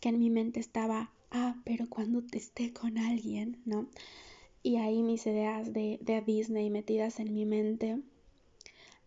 que 0.00 0.08
en 0.08 0.18
mi 0.18 0.30
mente 0.30 0.60
estaba, 0.60 1.12
ah, 1.30 1.56
pero 1.64 1.88
cuando 1.88 2.22
te 2.22 2.38
esté 2.38 2.72
con 2.72 2.96
alguien, 2.96 3.60
¿no? 3.66 3.86
Y 4.62 4.76
ahí 4.76 5.02
mis 5.02 5.26
ideas 5.26 5.72
de, 5.72 5.98
de 6.02 6.20
Disney 6.22 6.70
metidas 6.70 7.20
en 7.20 7.34
mi 7.34 7.44
mente 7.44 8.00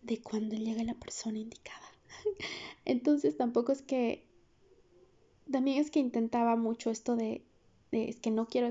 de 0.03 0.21
cuando 0.21 0.55
llegue 0.55 0.83
la 0.83 0.95
persona 0.95 1.39
indicada. 1.39 1.79
Entonces 2.85 3.37
tampoco 3.37 3.71
es 3.71 3.81
que, 3.81 4.25
también 5.51 5.79
es 5.79 5.89
que 5.89 5.99
intentaba 5.99 6.55
mucho 6.55 6.91
esto 6.91 7.15
de, 7.15 7.43
es 7.93 8.19
que 8.19 8.31
no 8.31 8.47
quiero 8.47 8.69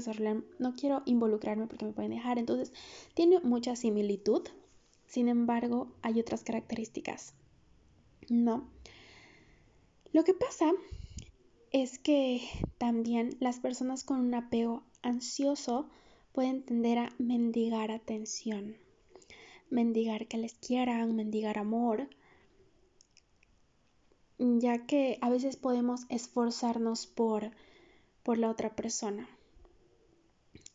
no 0.58 0.74
quiero 0.74 1.02
involucrarme 1.06 1.66
porque 1.66 1.84
me 1.84 1.92
pueden 1.92 2.10
dejar. 2.10 2.38
Entonces 2.38 2.72
tiene 3.14 3.40
mucha 3.40 3.76
similitud, 3.76 4.42
sin 5.06 5.28
embargo 5.28 5.92
hay 6.02 6.20
otras 6.20 6.44
características. 6.44 7.34
No. 8.28 8.68
Lo 10.12 10.24
que 10.24 10.34
pasa 10.34 10.72
es 11.70 11.98
que 11.98 12.42
también 12.78 13.36
las 13.40 13.58
personas 13.58 14.04
con 14.04 14.20
un 14.20 14.34
apego 14.34 14.82
ansioso 15.02 15.88
pueden 16.32 16.62
tender 16.62 16.98
a 16.98 17.12
mendigar 17.18 17.90
atención, 17.90 18.76
mendigar 19.70 20.28
que 20.28 20.38
les 20.38 20.54
quieran, 20.54 21.16
mendigar 21.16 21.58
amor, 21.58 22.08
ya 24.38 24.86
que 24.86 25.18
a 25.20 25.30
veces 25.30 25.56
podemos 25.56 26.02
esforzarnos 26.08 27.06
por, 27.06 27.52
por 28.22 28.38
la 28.38 28.50
otra 28.50 28.74
persona. 28.74 29.28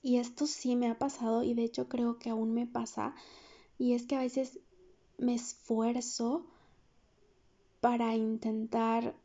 Y 0.01 0.17
esto 0.17 0.47
sí 0.47 0.75
me 0.75 0.89
ha 0.89 0.97
pasado 0.97 1.43
y 1.43 1.53
de 1.53 1.63
hecho 1.63 1.89
creo 1.89 2.17
que 2.19 2.29
aún 2.29 2.53
me 2.53 2.67
pasa. 2.67 3.15
Y 3.77 3.93
es 3.93 4.05
que 4.05 4.15
a 4.15 4.21
veces 4.21 4.59
me 5.17 5.33
esfuerzo 5.33 6.45
para 7.81 8.15
intentar, 8.15 9.15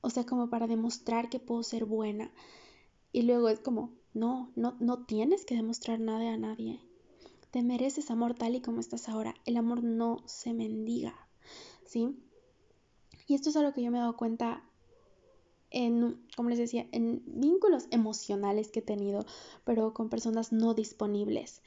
o 0.00 0.10
sea, 0.10 0.24
como 0.24 0.50
para 0.50 0.66
demostrar 0.66 1.28
que 1.28 1.40
puedo 1.40 1.62
ser 1.62 1.84
buena. 1.84 2.30
Y 3.12 3.22
luego 3.22 3.48
es 3.48 3.60
como, 3.60 3.92
no, 4.14 4.52
no, 4.56 4.76
no 4.80 5.04
tienes 5.04 5.44
que 5.44 5.56
demostrar 5.56 6.00
nada 6.00 6.32
a 6.32 6.36
nadie. 6.36 6.80
Te 7.50 7.62
mereces 7.62 8.10
amor 8.10 8.34
tal 8.34 8.54
y 8.54 8.60
como 8.60 8.80
estás 8.80 9.08
ahora. 9.08 9.34
El 9.44 9.56
amor 9.56 9.82
no 9.82 10.22
se 10.26 10.54
mendiga, 10.54 11.14
¿sí? 11.84 12.16
Y 13.26 13.34
esto 13.34 13.50
es 13.50 13.56
algo 13.56 13.72
que 13.72 13.82
yo 13.82 13.90
me 13.90 13.98
he 13.98 14.00
dado 14.00 14.16
cuenta 14.16 14.64
en, 15.70 16.20
como 16.36 16.50
les 16.50 16.58
decía, 16.58 16.86
en 16.92 17.22
vínculos 17.26 17.86
emocionales 17.90 18.70
que 18.70 18.80
he 18.80 18.82
tenido, 18.82 19.24
pero 19.64 19.94
con 19.94 20.08
personas 20.08 20.52
no 20.52 20.74
disponibles. 20.74 21.62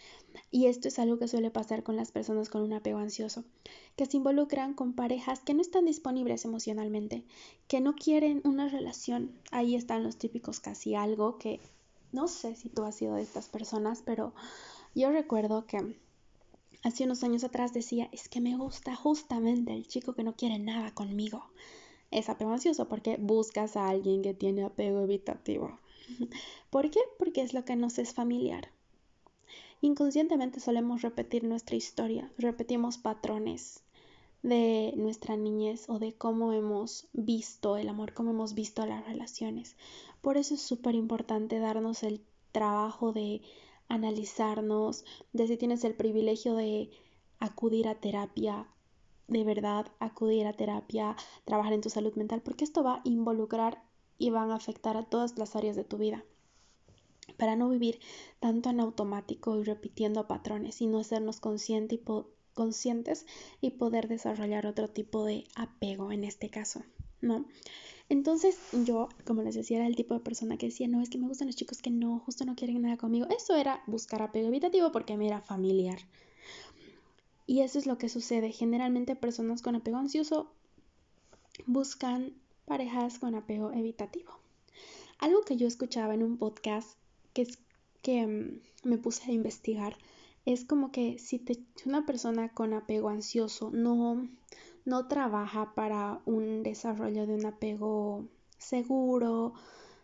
Y 0.52 0.66
esto 0.68 0.88
es 0.88 1.00
algo 1.00 1.18
que 1.18 1.28
suele 1.28 1.52
pasar 1.52 1.84
con 1.84 1.96
las 1.96 2.12
personas 2.12 2.50
con 2.50 2.62
un 2.62 2.74
apego 2.74 3.00
ansioso, 3.00 3.44
que 3.96 4.06
se 4.06 4.18
involucran 4.18 4.74
con 4.74 4.94
parejas 4.94 5.40
que 5.40 5.54
no 5.54 5.62
están 5.62 5.86
disponibles 5.86 6.46
emocionalmente, 6.46 7.24
que 7.68 7.82
no 7.82 7.96
quieren 7.96 8.42
una 8.44 8.68
relación. 8.68 9.32
Ahí 9.52 9.76
están 9.76 10.04
los 10.04 10.18
típicos 10.18 10.60
casi 10.60 10.96
algo 10.96 11.38
que 11.38 11.60
no 12.12 12.28
sé 12.28 12.56
si 12.56 12.70
tú 12.70 12.84
has 12.84 12.96
sido 12.96 13.16
de 13.16 13.24
estas 13.24 13.50
personas, 13.50 14.04
pero 14.06 14.34
yo 14.94 15.12
recuerdo 15.12 15.66
que 15.66 15.98
hace 16.84 17.06
unos 17.06 17.24
años 17.24 17.44
atrás 17.44 17.74
decía, 17.74 18.10
es 18.12 18.30
que 18.30 18.42
me 18.42 18.56
gusta 18.56 18.96
justamente 18.96 19.74
el 19.74 19.88
chico 19.88 20.14
que 20.14 20.24
no 20.24 20.36
quiere 20.36 20.60
nada 20.60 20.94
conmigo. 20.94 21.44
Es 22.14 22.30
apego 22.30 22.52
ansioso 22.52 22.88
porque 22.88 23.18
buscas 23.18 23.76
a 23.76 23.90
alguien 23.90 24.22
que 24.22 24.36
tiene 24.36 24.64
apego 24.64 25.02
evitativo. 25.02 25.80
¿Por 26.70 26.92
qué? 26.92 27.00
Porque 27.18 27.42
es 27.42 27.54
lo 27.54 27.66
que 27.66 27.76
nos 27.76 27.98
es 27.98 28.14
familiar. 28.14 28.70
Inconscientemente 29.82 30.60
solemos 30.60 31.02
repetir 31.02 31.44
nuestra 31.44 31.76
historia, 31.76 32.32
repetimos 32.38 32.98
patrones 32.98 33.84
de 34.44 34.94
nuestra 34.96 35.36
niñez 35.36 35.90
o 35.90 36.00
de 36.00 36.14
cómo 36.14 36.54
hemos 36.54 37.08
visto 37.14 37.78
el 37.78 37.90
amor, 37.90 38.14
cómo 38.14 38.32
hemos 38.32 38.54
visto 38.54 38.86
las 38.86 39.06
relaciones. 39.06 39.76
Por 40.22 40.38
eso 40.38 40.54
es 40.54 40.62
súper 40.62 40.96
importante 40.96 41.60
darnos 41.60 42.04
el 42.04 42.22
trabajo 42.52 43.12
de 43.12 43.42
analizarnos, 43.90 45.04
de 45.34 45.48
si 45.48 45.58
tienes 45.58 45.84
el 45.84 45.96
privilegio 45.96 46.56
de 46.56 46.92
acudir 47.40 47.88
a 47.88 47.96
terapia, 47.96 48.68
de 49.28 49.44
verdad 49.44 49.88
acudir 50.00 50.48
a 50.48 50.54
terapia, 50.54 51.16
trabajar 51.46 51.74
en 51.74 51.82
tu 51.82 51.90
salud 51.90 52.14
mental, 52.16 52.42
porque 52.42 52.64
esto 52.64 52.84
va 52.84 52.96
a 52.96 53.02
involucrar 53.04 53.84
y 54.18 54.30
van 54.30 54.52
a 54.52 54.56
afectar 54.56 54.98
a 54.98 55.04
todas 55.04 55.38
las 55.38 55.56
áreas 55.56 55.76
de 55.76 55.84
tu 55.84 55.98
vida. 55.98 56.24
Para 57.38 57.56
no 57.56 57.70
vivir 57.70 58.00
tanto 58.40 58.70
en 58.70 58.80
automático 58.80 59.58
y 59.58 59.64
repitiendo 59.64 60.28
patrones, 60.28 60.76
sino 60.76 61.00
hacernos 61.00 61.40
consciente 61.40 62.02
conscientes 62.54 63.26
y 63.62 63.72
poder 63.72 64.08
desarrollar 64.08 64.68
otro 64.68 64.88
tipo 64.88 65.26
de 65.26 65.46
apego 65.56 66.12
en 66.12 66.24
este 66.24 66.50
caso, 66.50 66.84
¿no? 67.22 67.46
Entonces 68.10 68.60
yo, 68.86 69.10
como 69.26 69.42
les 69.42 69.56
decía, 69.56 69.78
era 69.78 69.88
el 69.88 69.96
tipo 69.96 70.14
de 70.14 70.20
persona 70.20 70.58
que 70.58 70.68
decía, 70.68 70.88
no, 70.88 71.02
es 71.02 71.10
que 71.10 71.18
me 71.18 71.28
gustan 71.28 71.48
los 71.48 71.56
chicos 71.56 71.82
que 71.82 71.90
no, 71.90 72.20
justo 72.20 72.46
no 72.46 72.56
quieren 72.56 72.82
nada 72.82 72.98
conmigo. 72.98 73.26
Eso 73.36 73.56
era 73.56 73.82
buscar 73.88 74.22
apego 74.22 74.50
evitativo 74.50 74.92
porque 74.92 75.18
me 75.18 75.28
era 75.28 75.42
familiar. 75.42 75.98
Y 77.46 77.62
eso 77.62 77.80
es 77.80 77.86
lo 77.86 77.98
que 77.98 78.10
sucede. 78.10 78.52
Generalmente 78.52 79.16
personas 79.16 79.62
con 79.62 79.76
apego 79.76 79.98
ansioso 79.98 80.52
buscan 81.66 82.34
parejas 82.66 83.20
con 83.20 83.36
apego 83.36 83.72
evitativo. 83.72 84.32
Algo 85.20 85.42
que 85.42 85.58
yo 85.58 85.68
escuchaba 85.68 86.14
en 86.14 86.24
un 86.24 86.38
podcast 86.38 86.98
que, 87.34 87.44
es, 87.44 87.60
que 88.02 88.26
mm, 88.28 88.88
me 88.90 88.98
puse 88.98 89.30
a 89.30 89.34
investigar 89.34 89.98
Es 90.46 90.66
como 90.66 90.92
que 90.92 91.20
si 91.20 91.40
te, 91.40 91.60
una 91.86 92.06
persona 92.06 92.50
con 92.50 92.74
apego 92.74 93.10
ansioso 93.10 93.70
no, 93.72 94.28
no 94.86 95.08
trabaja 95.08 95.74
para 95.74 96.22
un 96.26 96.64
desarrollo 96.64 97.26
de 97.28 97.36
un 97.36 97.46
apego 97.46 98.28
seguro, 98.58 99.54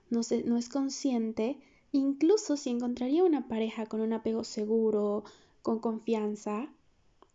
no, 0.10 0.22
no 0.46 0.58
es 0.58 0.69
consciente, 0.69 1.58
incluso 1.91 2.58
si 2.58 2.69
encontraría 2.69 3.24
una 3.24 3.48
pareja 3.48 3.86
con 3.86 4.01
un 4.01 4.13
apego 4.13 4.43
seguro, 4.43 5.24
con 5.62 5.79
confianza, 5.79 6.69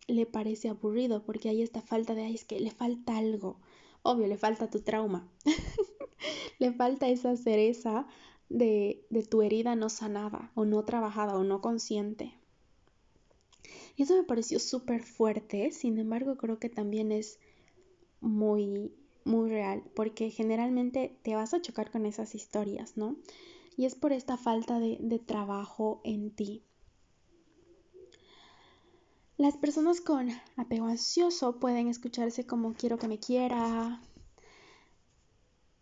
le 0.06 0.26
parece 0.26 0.68
aburrido 0.68 1.24
porque 1.24 1.48
hay 1.48 1.62
esta 1.62 1.80
falta 1.82 2.14
de, 2.14 2.22
ay, 2.22 2.34
es 2.34 2.44
que 2.44 2.60
le 2.60 2.70
falta 2.70 3.16
algo. 3.16 3.58
Obvio, 4.02 4.26
le 4.26 4.36
falta 4.36 4.70
tu 4.70 4.80
trauma. 4.80 5.28
le 6.58 6.72
falta 6.72 7.08
esa 7.08 7.36
cereza 7.36 8.06
de, 8.48 9.06
de 9.10 9.22
tu 9.22 9.42
herida 9.42 9.76
no 9.76 9.88
sanada 9.88 10.50
o 10.54 10.64
no 10.64 10.84
trabajada 10.84 11.36
o 11.36 11.44
no 11.44 11.60
consciente. 11.60 12.34
Y 13.96 14.02
eso 14.02 14.16
me 14.16 14.24
pareció 14.24 14.58
súper 14.58 15.02
fuerte, 15.02 15.70
sin 15.70 15.98
embargo 15.98 16.36
creo 16.36 16.58
que 16.58 16.68
también 16.68 17.12
es 17.12 17.38
muy, 18.20 18.92
muy 19.24 19.48
real, 19.48 19.84
porque 19.94 20.30
generalmente 20.30 21.16
te 21.22 21.34
vas 21.34 21.54
a 21.54 21.62
chocar 21.62 21.90
con 21.90 22.04
esas 22.06 22.34
historias, 22.34 22.96
¿no? 22.96 23.16
Y 23.76 23.86
es 23.86 23.94
por 23.94 24.12
esta 24.12 24.36
falta 24.36 24.80
de, 24.80 24.98
de 25.00 25.18
trabajo 25.18 26.00
en 26.04 26.30
ti. 26.30 26.64
Las 29.36 29.56
personas 29.56 30.00
con 30.00 30.30
apego 30.56 30.86
ansioso 30.86 31.58
pueden 31.58 31.88
escucharse 31.88 32.46
como 32.46 32.74
quiero 32.74 32.98
que 32.98 33.08
me 33.08 33.18
quiera, 33.18 34.00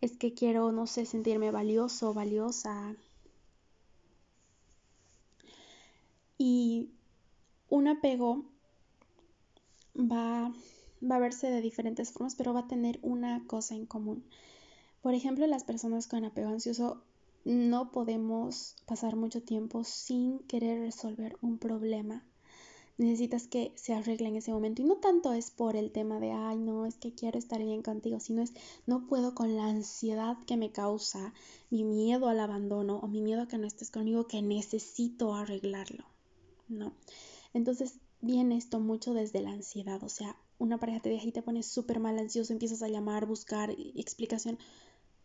es 0.00 0.16
que 0.16 0.32
quiero, 0.32 0.72
no 0.72 0.86
sé, 0.86 1.04
sentirme 1.04 1.50
valioso, 1.50 2.14
valiosa. 2.14 2.96
Y 6.38 6.92
un 7.68 7.88
apego 7.88 8.46
va, 9.94 10.50
va 11.02 11.16
a 11.16 11.20
verse 11.20 11.50
de 11.50 11.60
diferentes 11.60 12.10
formas, 12.10 12.34
pero 12.36 12.54
va 12.54 12.60
a 12.60 12.68
tener 12.68 12.98
una 13.02 13.46
cosa 13.46 13.74
en 13.74 13.84
común. 13.84 14.24
Por 15.02 15.12
ejemplo, 15.12 15.46
las 15.46 15.64
personas 15.64 16.06
con 16.08 16.24
apego 16.24 16.48
ansioso 16.48 17.04
no 17.44 17.90
podemos 17.90 18.76
pasar 18.86 19.14
mucho 19.14 19.42
tiempo 19.42 19.84
sin 19.84 20.38
querer 20.40 20.80
resolver 20.80 21.36
un 21.42 21.58
problema 21.58 22.24
necesitas 22.98 23.46
que 23.46 23.72
se 23.74 23.94
arregle 23.94 24.28
en 24.28 24.36
ese 24.36 24.52
momento. 24.52 24.82
Y 24.82 24.84
no 24.84 24.96
tanto 24.96 25.32
es 25.32 25.50
por 25.50 25.76
el 25.76 25.90
tema 25.90 26.20
de, 26.20 26.32
ay, 26.32 26.58
no, 26.58 26.86
es 26.86 26.96
que 26.96 27.14
quiero 27.14 27.38
estar 27.38 27.62
bien 27.62 27.82
contigo, 27.82 28.20
sino 28.20 28.42
es, 28.42 28.52
no 28.86 29.06
puedo 29.06 29.34
con 29.34 29.56
la 29.56 29.66
ansiedad 29.66 30.36
que 30.46 30.56
me 30.56 30.72
causa, 30.72 31.32
mi 31.70 31.84
miedo 31.84 32.28
al 32.28 32.40
abandono 32.40 32.98
o 32.98 33.08
mi 33.08 33.20
miedo 33.20 33.42
a 33.42 33.48
que 33.48 33.58
no 33.58 33.66
estés 33.66 33.90
conmigo, 33.90 34.26
que 34.26 34.42
necesito 34.42 35.34
arreglarlo, 35.34 36.04
¿no? 36.68 36.92
Entonces 37.54 37.98
viene 38.20 38.56
esto 38.56 38.78
mucho 38.78 39.14
desde 39.14 39.42
la 39.42 39.50
ansiedad, 39.50 40.02
o 40.02 40.08
sea, 40.08 40.36
una 40.58 40.78
pareja 40.78 41.00
te 41.00 41.10
deja 41.10 41.26
y 41.26 41.32
te 41.32 41.42
pones 41.42 41.66
súper 41.66 41.98
mal 41.98 42.18
ansioso, 42.18 42.52
empiezas 42.52 42.82
a 42.82 42.88
llamar, 42.88 43.26
buscar 43.26 43.70
explicación, 43.96 44.58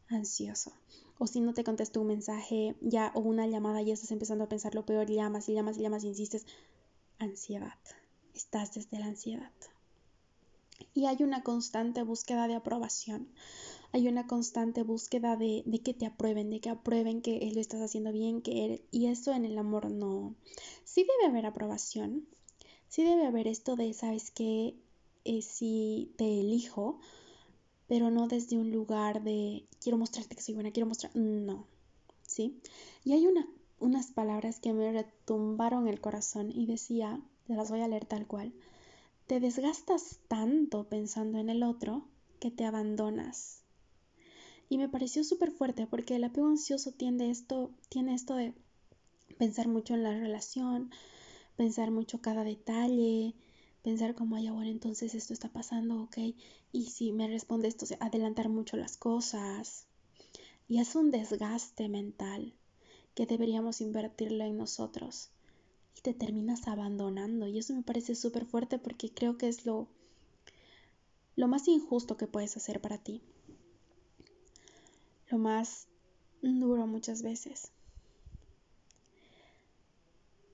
ansioso. 0.10 0.72
O 1.20 1.28
si 1.28 1.42
no 1.42 1.54
te 1.54 1.64
contesta 1.64 2.00
un 2.00 2.08
mensaje 2.08 2.76
ya 2.82 3.12
o 3.14 3.20
una 3.20 3.46
llamada, 3.48 3.82
ya 3.82 3.94
estás 3.94 4.12
empezando 4.12 4.46
a 4.46 4.50
pensar 4.50 4.74
lo 4.74 4.86
peor, 4.86 5.08
llamas 5.08 5.48
y 5.50 5.54
llamas 5.54 5.78
y 5.78 5.82
llamas 5.82 6.04
y 6.04 6.08
insistes, 6.08 6.46
ansiedad. 7.20 7.78
Estás 8.34 8.74
desde 8.74 9.00
la 9.00 9.08
ansiedad. 9.08 9.52
Y 10.94 11.06
hay 11.06 11.24
una 11.24 11.44
constante 11.44 12.04
búsqueda 12.04 12.48
de 12.48 12.56
aprobación. 12.56 13.30
Hay 13.92 14.08
una 14.08 14.28
constante 14.28 14.84
búsqueda 14.84 15.36
de, 15.38 15.64
que 15.84 15.94
te 15.94 16.06
aprueben, 16.06 16.50
de 16.50 16.60
que 16.60 16.70
aprueben 16.70 17.22
que 17.22 17.52
lo 17.54 17.62
estás 17.62 17.82
haciendo 17.82 18.12
bien, 18.12 18.42
que 18.42 18.86
y 18.92 19.08
eso 19.08 19.34
en 19.34 19.46
el 19.46 19.58
amor 19.58 19.90
no. 19.90 20.36
Sí 20.84 21.06
debe 21.06 21.30
haber 21.30 21.46
aprobación, 21.46 22.28
sí 22.90 23.04
debe 23.04 23.26
haber 23.26 23.48
esto 23.48 23.76
de, 23.76 23.94
¿sabes 23.94 24.32
qué? 24.32 24.76
Eh, 25.24 25.42
si 25.42 26.14
te 26.18 26.42
elijo, 26.42 27.00
pero 27.88 28.12
no 28.12 28.28
desde 28.28 28.58
un 28.58 28.72
lugar 28.72 29.24
de 29.24 29.68
quiero 29.82 29.98
mostrarte 29.98 30.36
que 30.36 30.42
soy 30.42 30.56
buena, 30.56 30.72
quiero 30.72 30.88
mostrar, 30.88 31.16
no, 31.16 31.66
¿sí? 32.24 32.60
Y 33.04 33.14
hay 33.14 33.26
una 33.26 33.48
unas 33.80 34.12
palabras 34.12 34.60
que 34.60 34.74
me 34.74 34.92
retumbaron 34.92 35.88
el 35.88 36.02
corazón 36.02 36.52
y 36.52 36.66
decía, 36.66 37.22
te 37.46 37.56
las 37.56 37.70
voy 37.70 37.82
a 37.82 37.88
leer 37.88 38.06
tal 38.06 38.26
cual, 38.28 38.54
te 39.28 39.40
desgastas 39.40 40.20
tanto 40.28 40.86
pensando 40.86 41.38
en 41.38 41.50
el 41.50 41.64
otro 41.64 42.08
que 42.40 42.52
te 42.52 42.66
abandonas. 42.66 43.64
Y 44.70 44.78
me 44.78 44.90
pareció 44.90 45.24
súper 45.24 45.52
fuerte 45.52 45.88
porque 45.88 46.16
el 46.16 46.24
apego 46.24 46.48
ansioso 46.48 46.94
esto, 47.00 47.72
tiene 47.90 48.14
esto 48.14 48.36
de 48.36 48.54
pensar 49.38 49.68
mucho 49.68 49.94
en 49.94 50.04
la 50.04 50.12
relación, 50.12 50.92
pensar 51.56 51.92
mucho 51.92 52.22
cada 52.22 52.44
detalle, 52.44 53.36
pensar 53.84 54.16
como, 54.16 54.36
ay, 54.36 54.50
bueno, 54.50 54.72
entonces 54.72 55.16
esto 55.16 55.34
está 55.34 55.50
pasando, 55.50 56.04
ok, 56.04 56.18
y 56.72 56.86
si 56.88 57.12
me 57.12 57.28
responde 57.28 57.68
esto, 57.68 57.86
adelantar 58.00 58.50
mucho 58.50 58.76
las 58.76 58.98
cosas. 58.98 59.88
Y 60.68 60.80
es 60.80 60.96
un 60.96 61.12
desgaste 61.12 61.88
mental 61.88 62.54
que 63.18 63.26
deberíamos 63.26 63.82
invertirlo 63.82 64.44
en 64.44 64.58
nosotros. 64.58 65.32
Y 65.98 66.02
te 66.02 66.14
terminas 66.14 66.68
abandonando. 66.68 67.48
Y 67.48 67.58
eso 67.58 67.74
me 67.74 67.82
parece 67.82 68.14
súper 68.14 68.46
fuerte 68.46 68.78
porque 68.78 69.10
creo 69.12 69.40
que 69.40 69.48
es 69.48 69.66
lo, 69.66 69.88
lo 71.36 71.48
más 71.48 71.68
injusto 71.68 72.16
que 72.16 72.28
puedes 72.28 72.56
hacer 72.58 72.80
para 72.80 73.00
ti. 73.00 73.24
Lo 75.32 75.40
más 75.40 75.88
duro 76.44 76.86
muchas 76.86 77.24
veces. 77.24 77.72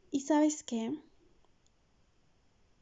Y 0.10 0.22
sabes 0.22 0.64
qué? 0.64 0.98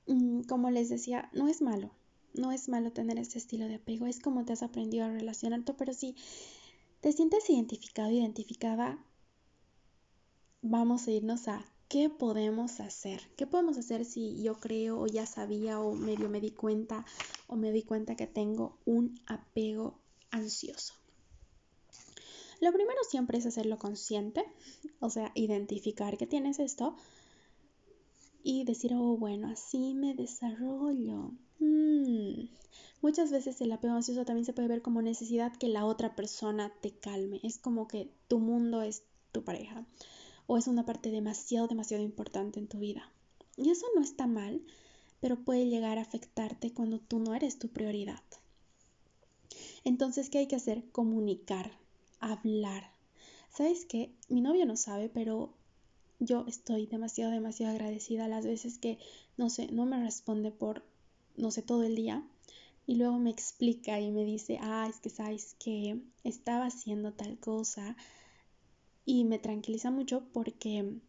Mm, 0.05 0.41
como 0.41 0.69
les 0.69 0.89
decía, 0.89 1.27
no 1.33 1.47
es 1.47 1.63
malo. 1.63 1.89
No 2.35 2.51
es 2.51 2.69
malo 2.69 2.91
tener 2.91 3.17
este 3.17 3.39
estilo 3.39 3.65
de 3.65 3.75
apego. 3.75 4.05
Es 4.05 4.19
como 4.19 4.45
te 4.45 4.53
has 4.53 4.61
aprendido 4.61 5.05
a 5.05 5.09
relacionarte. 5.09 5.73
Pero 5.73 5.95
si 5.95 6.15
te 7.01 7.11
sientes 7.13 7.49
identificado, 7.49 8.11
identificada, 8.11 9.03
vamos 10.61 11.07
a 11.07 11.11
irnos 11.11 11.47
a 11.47 11.65
qué 11.87 12.09
podemos 12.09 12.79
hacer. 12.79 13.21
¿Qué 13.35 13.47
podemos 13.47 13.77
hacer 13.77 14.05
si 14.05 14.41
yo 14.41 14.59
creo 14.59 14.99
o 14.99 15.07
ya 15.07 15.25
sabía 15.25 15.79
o 15.79 15.93
medio 15.93 16.29
me 16.29 16.39
di 16.39 16.51
cuenta 16.51 17.05
o 17.47 17.55
me 17.55 17.71
di 17.71 17.83
cuenta 17.83 18.15
que 18.15 18.27
tengo 18.27 18.77
un 18.85 19.19
apego 19.25 19.99
ansioso? 20.29 20.93
Lo 22.61 22.71
primero 22.71 22.99
siempre 23.09 23.39
es 23.39 23.45
hacerlo 23.47 23.79
consciente, 23.79 24.45
o 24.99 25.09
sea, 25.09 25.31
identificar 25.33 26.17
que 26.17 26.27
tienes 26.27 26.59
esto 26.59 26.95
y 28.43 28.63
decir, 28.65 28.93
oh, 28.93 29.17
bueno, 29.17 29.49
así 29.49 29.95
me 29.95 30.13
desarrollo. 30.13 31.31
Mm. 31.59 32.45
Muchas 33.01 33.31
veces 33.31 33.59
el 33.61 33.71
apego 33.71 33.95
ansioso 33.95 34.25
también 34.25 34.45
se 34.45 34.53
puede 34.53 34.67
ver 34.67 34.83
como 34.83 35.01
necesidad 35.01 35.57
que 35.57 35.67
la 35.67 35.85
otra 35.85 36.15
persona 36.15 36.71
te 36.81 36.91
calme. 36.91 37.39
Es 37.41 37.57
como 37.57 37.87
que 37.87 38.13
tu 38.27 38.37
mundo 38.39 38.83
es 38.83 39.03
tu 39.31 39.43
pareja 39.43 39.87
o 40.47 40.57
es 40.57 40.67
una 40.67 40.85
parte 40.85 41.11
demasiado, 41.11 41.67
demasiado 41.67 42.03
importante 42.03 42.59
en 42.59 42.67
tu 42.67 42.79
vida. 42.79 43.11
Y 43.57 43.69
eso 43.69 43.85
no 43.95 44.01
está 44.01 44.27
mal, 44.27 44.61
pero 45.19 45.43
puede 45.43 45.67
llegar 45.67 45.97
a 45.97 46.01
afectarte 46.01 46.73
cuando 46.73 46.99
tú 46.99 47.19
no 47.19 47.35
eres 47.35 47.59
tu 47.59 47.69
prioridad. 47.69 48.23
Entonces, 49.83 50.29
¿qué 50.29 50.39
hay 50.39 50.47
que 50.47 50.55
hacer? 50.55 50.89
Comunicar, 50.91 51.71
hablar. 52.19 52.91
¿Sabes 53.49 53.85
qué? 53.85 54.11
Mi 54.29 54.41
novio 54.41 54.65
no 54.65 54.77
sabe, 54.77 55.09
pero 55.09 55.53
yo 56.19 56.45
estoy 56.47 56.85
demasiado, 56.85 57.31
demasiado 57.31 57.73
agradecida 57.73 58.27
las 58.27 58.45
veces 58.45 58.77
que, 58.77 58.99
no 59.37 59.49
sé, 59.49 59.67
no 59.71 59.85
me 59.85 60.01
responde 60.01 60.51
por, 60.51 60.83
no 61.35 61.51
sé, 61.51 61.61
todo 61.61 61.83
el 61.83 61.95
día. 61.95 62.23
Y 62.87 62.95
luego 62.95 63.17
me 63.17 63.29
explica 63.29 63.99
y 63.99 64.11
me 64.11 64.23
dice, 64.23 64.59
ah, 64.61 64.87
es 64.89 64.99
que 64.99 65.09
sabes 65.09 65.55
que 65.59 66.01
estaba 66.23 66.65
haciendo 66.65 67.13
tal 67.13 67.39
cosa, 67.39 67.95
y 69.05 69.23
me 69.23 69.39
tranquiliza 69.39 69.91
mucho 69.91 70.23
porque 70.33 70.99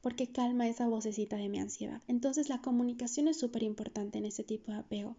porque 0.00 0.30
calma 0.30 0.68
esa 0.68 0.86
vocecita 0.86 1.36
de 1.36 1.48
mi 1.48 1.58
ansiedad. 1.58 2.02
Entonces 2.06 2.48
la 2.48 2.62
comunicación 2.62 3.28
es 3.28 3.38
súper 3.38 3.62
importante 3.62 4.18
en 4.18 4.26
ese 4.26 4.44
tipo 4.44 4.70
de 4.70 4.78
apego. 4.78 5.16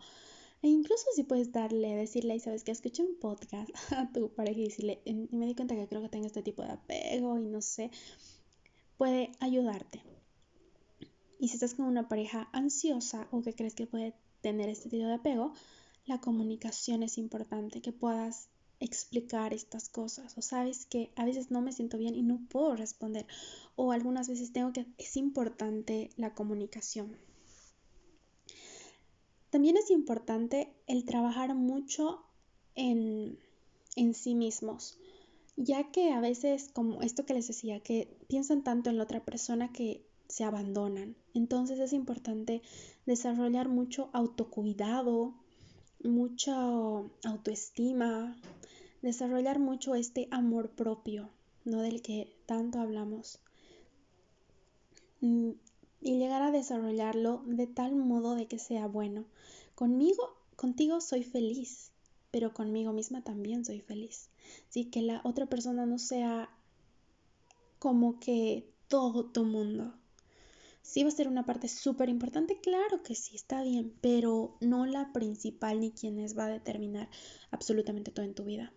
E 0.62 0.68
incluso 0.68 1.06
si 1.16 1.24
puedes 1.24 1.52
darle, 1.52 1.96
decirle, 1.96 2.36
y 2.36 2.40
sabes 2.40 2.64
que 2.64 2.72
escuché 2.72 3.04
un 3.04 3.18
podcast 3.20 3.70
a 3.92 4.12
tu 4.12 4.34
pareja 4.34 4.60
y 4.60 4.64
decirle, 4.66 5.02
y 5.06 5.14
me 5.14 5.46
di 5.46 5.56
cuenta 5.56 5.76
que 5.76 5.88
creo 5.88 6.02
que 6.02 6.10
tengo 6.10 6.28
este 6.28 6.44
tipo 6.44 6.64
de 6.64 6.72
apego 6.72 7.38
y 7.38 7.46
no 7.46 7.62
sé, 7.62 7.92
puede 8.98 9.32
ayudarte. 9.40 10.02
Y 11.40 11.48
si 11.48 11.54
estás 11.54 11.76
con 11.76 11.86
una 11.86 12.10
pareja 12.10 12.50
ansiosa 12.52 13.28
o 13.32 13.42
que 13.42 13.54
crees 13.54 13.74
que 13.74 13.88
puede 13.88 14.14
tener 14.42 14.68
este 14.68 14.90
tipo 14.90 15.06
de 15.06 15.14
apego, 15.14 15.54
la 16.06 16.20
comunicación 16.20 17.04
es 17.04 17.18
importante, 17.18 17.82
que 17.82 17.94
puedas 17.94 18.50
explicar 18.80 19.54
estas 19.54 19.90
cosas 19.90 20.38
o 20.38 20.42
sabes 20.42 20.86
que 20.86 21.12
a 21.16 21.26
veces 21.26 21.52
no 21.52 21.62
me 21.62 21.74
siento 21.74 21.98
bien 21.98 22.16
y 22.16 22.22
no 22.22 22.40
puedo 22.50 22.76
responder 22.76 23.26
o 23.76 23.92
algunas 23.92 24.30
veces 24.30 24.54
tengo 24.54 24.74
que 24.74 24.86
es 24.98 25.18
importante 25.18 26.10
la 26.18 26.34
comunicación. 26.34 27.18
También 29.50 29.78
es 29.78 29.90
importante 29.90 30.72
el 30.88 31.06
trabajar 31.06 31.56
mucho 31.56 32.24
en, 32.76 33.40
en 33.96 34.14
sí 34.14 34.36
mismos, 34.36 34.98
ya 35.56 35.92
que 35.92 36.12
a 36.12 36.22
veces 36.22 36.70
como 36.72 37.02
esto 37.02 37.26
que 37.26 37.34
les 37.34 37.48
decía, 37.48 37.80
que 37.80 38.16
piensan 38.28 38.64
tanto 38.64 38.90
en 38.90 38.98
la 38.98 39.04
otra 39.04 39.26
persona 39.26 39.74
que 39.74 40.06
se 40.28 40.44
abandonan. 40.44 41.16
Entonces 41.34 41.80
es 41.80 41.92
importante 41.92 42.62
desarrollar 43.06 43.68
mucho 43.68 44.10
autocuidado, 44.14 45.34
mucha 46.04 46.56
autoestima, 47.26 48.38
desarrollar 49.02 49.60
mucho 49.60 49.96
este 49.96 50.28
amor 50.32 50.70
propio, 50.72 51.30
no 51.66 51.82
del 51.82 52.02
que 52.02 52.34
tanto 52.46 52.80
hablamos. 52.80 53.40
Mm, 55.22 55.52
y 56.02 56.18
llegar 56.18 56.42
a 56.42 56.52
desarrollarlo 56.52 57.44
de 57.46 57.68
tal 57.68 57.96
modo 57.96 58.36
de 58.36 58.48
que 58.48 58.60
sea 58.60 58.88
bueno. 58.88 59.26
Conmigo, 59.76 60.36
contigo 60.56 61.02
soy 61.02 61.24
feliz, 61.24 61.92
pero 62.32 62.54
conmigo 62.54 62.94
misma 62.94 63.24
también 63.24 63.66
soy 63.66 63.82
feliz. 63.82 64.30
Así 64.70 64.86
que 64.86 65.02
la 65.02 65.22
otra 65.24 65.46
persona 65.46 65.86
no 65.86 66.00
sea 66.00 66.50
como 67.80 68.20
que 68.20 68.70
todo 68.88 69.26
tu 69.26 69.46
mundo. 69.46 69.94
Sí 70.82 71.04
va 71.04 71.10
a 71.10 71.12
ser 71.12 71.28
una 71.28 71.46
parte 71.46 71.68
súper 71.68 72.10
importante, 72.10 72.60
claro 72.60 73.04
que 73.04 73.14
sí, 73.14 73.36
está 73.36 73.62
bien, 73.62 73.94
pero 74.02 74.58
no 74.60 74.86
la 74.86 75.12
principal 75.14 75.80
ni 75.80 75.92
quienes 75.92 76.38
va 76.38 76.46
a 76.46 76.50
determinar 76.50 77.10
absolutamente 77.52 78.12
todo 78.12 78.26
en 78.26 78.34
tu 78.34 78.44
vida. 78.44 78.74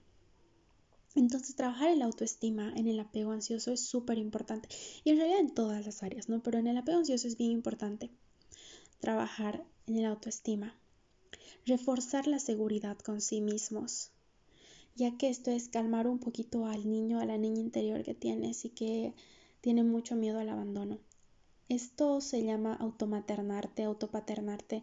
Entonces, 1.15 1.57
trabajar 1.57 1.91
en 1.91 1.99
la 1.99 2.07
autoestima, 2.07 2.73
en 2.75 2.89
el 2.89 2.99
apego 2.99 3.33
ansioso 3.33 3.71
es 3.71 3.81
súper 3.81 4.17
importante. 4.17 4.69
Y 5.05 5.11
en 5.11 5.19
realidad 5.19 5.41
en 5.41 5.55
todas 5.55 5.85
las 5.85 6.03
áreas, 6.03 6.29
¿no? 6.29 6.43
Pero 6.43 6.59
en 6.59 6.67
el 6.67 6.79
apego 6.79 6.99
ansioso 6.99 7.29
es 7.29 7.37
bien 7.37 7.51
importante 7.51 8.11
trabajar 8.99 9.65
en 9.87 9.97
el 9.99 10.07
autoestima. 10.07 10.75
Reforzar 11.67 12.27
la 12.27 12.39
seguridad 12.39 12.99
con 12.99 13.21
sí 13.21 13.43
mismos. 13.43 14.11
Ya 14.95 15.17
que 15.19 15.29
esto 15.29 15.51
es 15.51 15.69
calmar 15.69 16.07
un 16.07 16.19
poquito 16.19 16.67
al 16.67 16.89
niño, 16.89 17.21
a 17.21 17.27
la 17.27 17.37
niña 17.37 17.61
interior 17.61 18.03
que 18.03 18.15
tienes 18.15 18.65
y 18.65 18.71
que 18.71 19.15
tiene 19.61 19.85
mucho 19.85 20.17
miedo 20.17 20.39
al 20.39 20.49
abandono. 20.49 20.99
Esto 21.69 22.21
se 22.21 22.43
llama 22.43 22.75
automaternarte, 22.75 23.85
autopaternarte, 23.85 24.83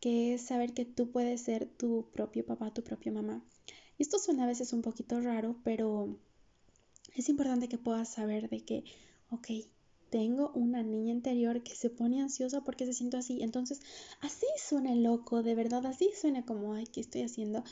que 0.00 0.34
es 0.34 0.42
saber 0.42 0.74
que 0.74 0.84
tú 0.84 1.10
puedes 1.10 1.40
ser 1.40 1.66
tu 1.66 2.06
propio 2.12 2.44
papá, 2.44 2.72
tu 2.72 2.82
propia 2.82 3.12
mamá 3.12 3.44
esto 3.98 4.18
suena 4.18 4.44
a 4.44 4.46
veces 4.46 4.72
un 4.72 4.82
poquito 4.82 5.20
raro, 5.20 5.56
pero 5.64 6.18
es 7.14 7.28
importante 7.28 7.68
que 7.68 7.78
puedas 7.78 8.08
saber 8.12 8.48
de 8.48 8.64
que, 8.64 8.84
ok, 9.30 9.48
tengo 10.10 10.52
una 10.54 10.82
niña 10.82 11.12
interior 11.12 11.62
que 11.62 11.74
se 11.74 11.90
pone 11.90 12.20
ansiosa 12.20 12.62
porque 12.62 12.86
se 12.86 12.92
siente 12.92 13.16
así. 13.16 13.42
Entonces, 13.42 13.80
así 14.20 14.46
suena 14.58 14.94
loco, 14.94 15.42
de 15.42 15.54
verdad, 15.54 15.84
así 15.86 16.10
suena 16.20 16.44
como, 16.44 16.74
ay, 16.74 16.86
¿qué 16.86 17.00
estoy 17.00 17.22
haciendo? 17.22 17.64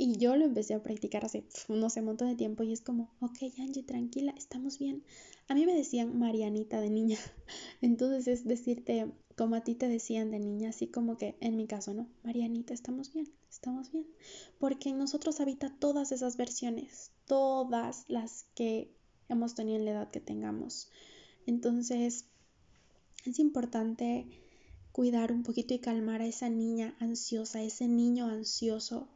Y 0.00 0.16
yo 0.16 0.36
lo 0.36 0.44
empecé 0.44 0.74
a 0.74 0.82
practicar 0.82 1.24
hace, 1.24 1.44
no 1.68 1.90
sé, 1.90 1.98
un 1.98 2.06
montón 2.06 2.28
de 2.28 2.36
tiempo 2.36 2.62
y 2.62 2.72
es 2.72 2.80
como, 2.80 3.10
ok, 3.20 3.38
Angie, 3.58 3.82
tranquila, 3.82 4.32
estamos 4.36 4.78
bien. 4.78 5.02
A 5.48 5.54
mí 5.54 5.66
me 5.66 5.74
decían 5.74 6.16
Marianita 6.16 6.80
de 6.80 6.88
niña. 6.88 7.18
Entonces 7.82 8.28
es 8.28 8.44
decirte, 8.44 9.12
como 9.36 9.56
a 9.56 9.64
ti 9.64 9.74
te 9.74 9.88
decían 9.88 10.30
de 10.30 10.38
niña, 10.38 10.68
así 10.68 10.86
como 10.86 11.16
que 11.16 11.36
en 11.40 11.56
mi 11.56 11.66
caso, 11.66 11.94
¿no? 11.94 12.08
Marianita, 12.22 12.74
estamos 12.74 13.12
bien, 13.12 13.28
estamos 13.50 13.90
bien. 13.90 14.06
Porque 14.60 14.90
en 14.90 14.98
nosotros 14.98 15.40
habita 15.40 15.76
todas 15.80 16.12
esas 16.12 16.36
versiones, 16.36 17.10
todas 17.26 18.04
las 18.06 18.46
que 18.54 18.94
hemos 19.28 19.56
tenido 19.56 19.78
en 19.78 19.84
la 19.84 19.90
edad 19.90 20.10
que 20.12 20.20
tengamos. 20.20 20.90
Entonces, 21.44 22.26
es 23.26 23.38
importante 23.40 24.28
cuidar 24.92 25.32
un 25.32 25.42
poquito 25.42 25.74
y 25.74 25.80
calmar 25.80 26.20
a 26.20 26.26
esa 26.26 26.48
niña 26.48 26.94
ansiosa, 27.00 27.64
ese 27.64 27.88
niño 27.88 28.26
ansioso 28.28 29.08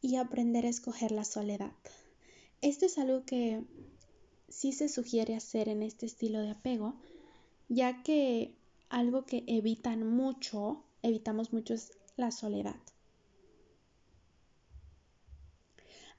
y 0.00 0.16
aprender 0.16 0.66
a 0.66 0.70
escoger 0.70 1.12
la 1.12 1.24
soledad. 1.24 1.72
Esto 2.62 2.86
es 2.86 2.98
algo 2.98 3.24
que 3.24 3.64
sí 4.48 4.72
se 4.72 4.88
sugiere 4.88 5.34
hacer 5.34 5.68
en 5.68 5.82
este 5.82 6.06
estilo 6.06 6.40
de 6.40 6.50
apego, 6.50 6.94
ya 7.68 8.02
que 8.02 8.54
algo 8.88 9.24
que 9.24 9.44
evitan 9.46 10.06
mucho, 10.06 10.84
evitamos 11.02 11.52
mucho 11.52 11.74
es 11.74 11.92
la 12.16 12.30
soledad. 12.30 12.80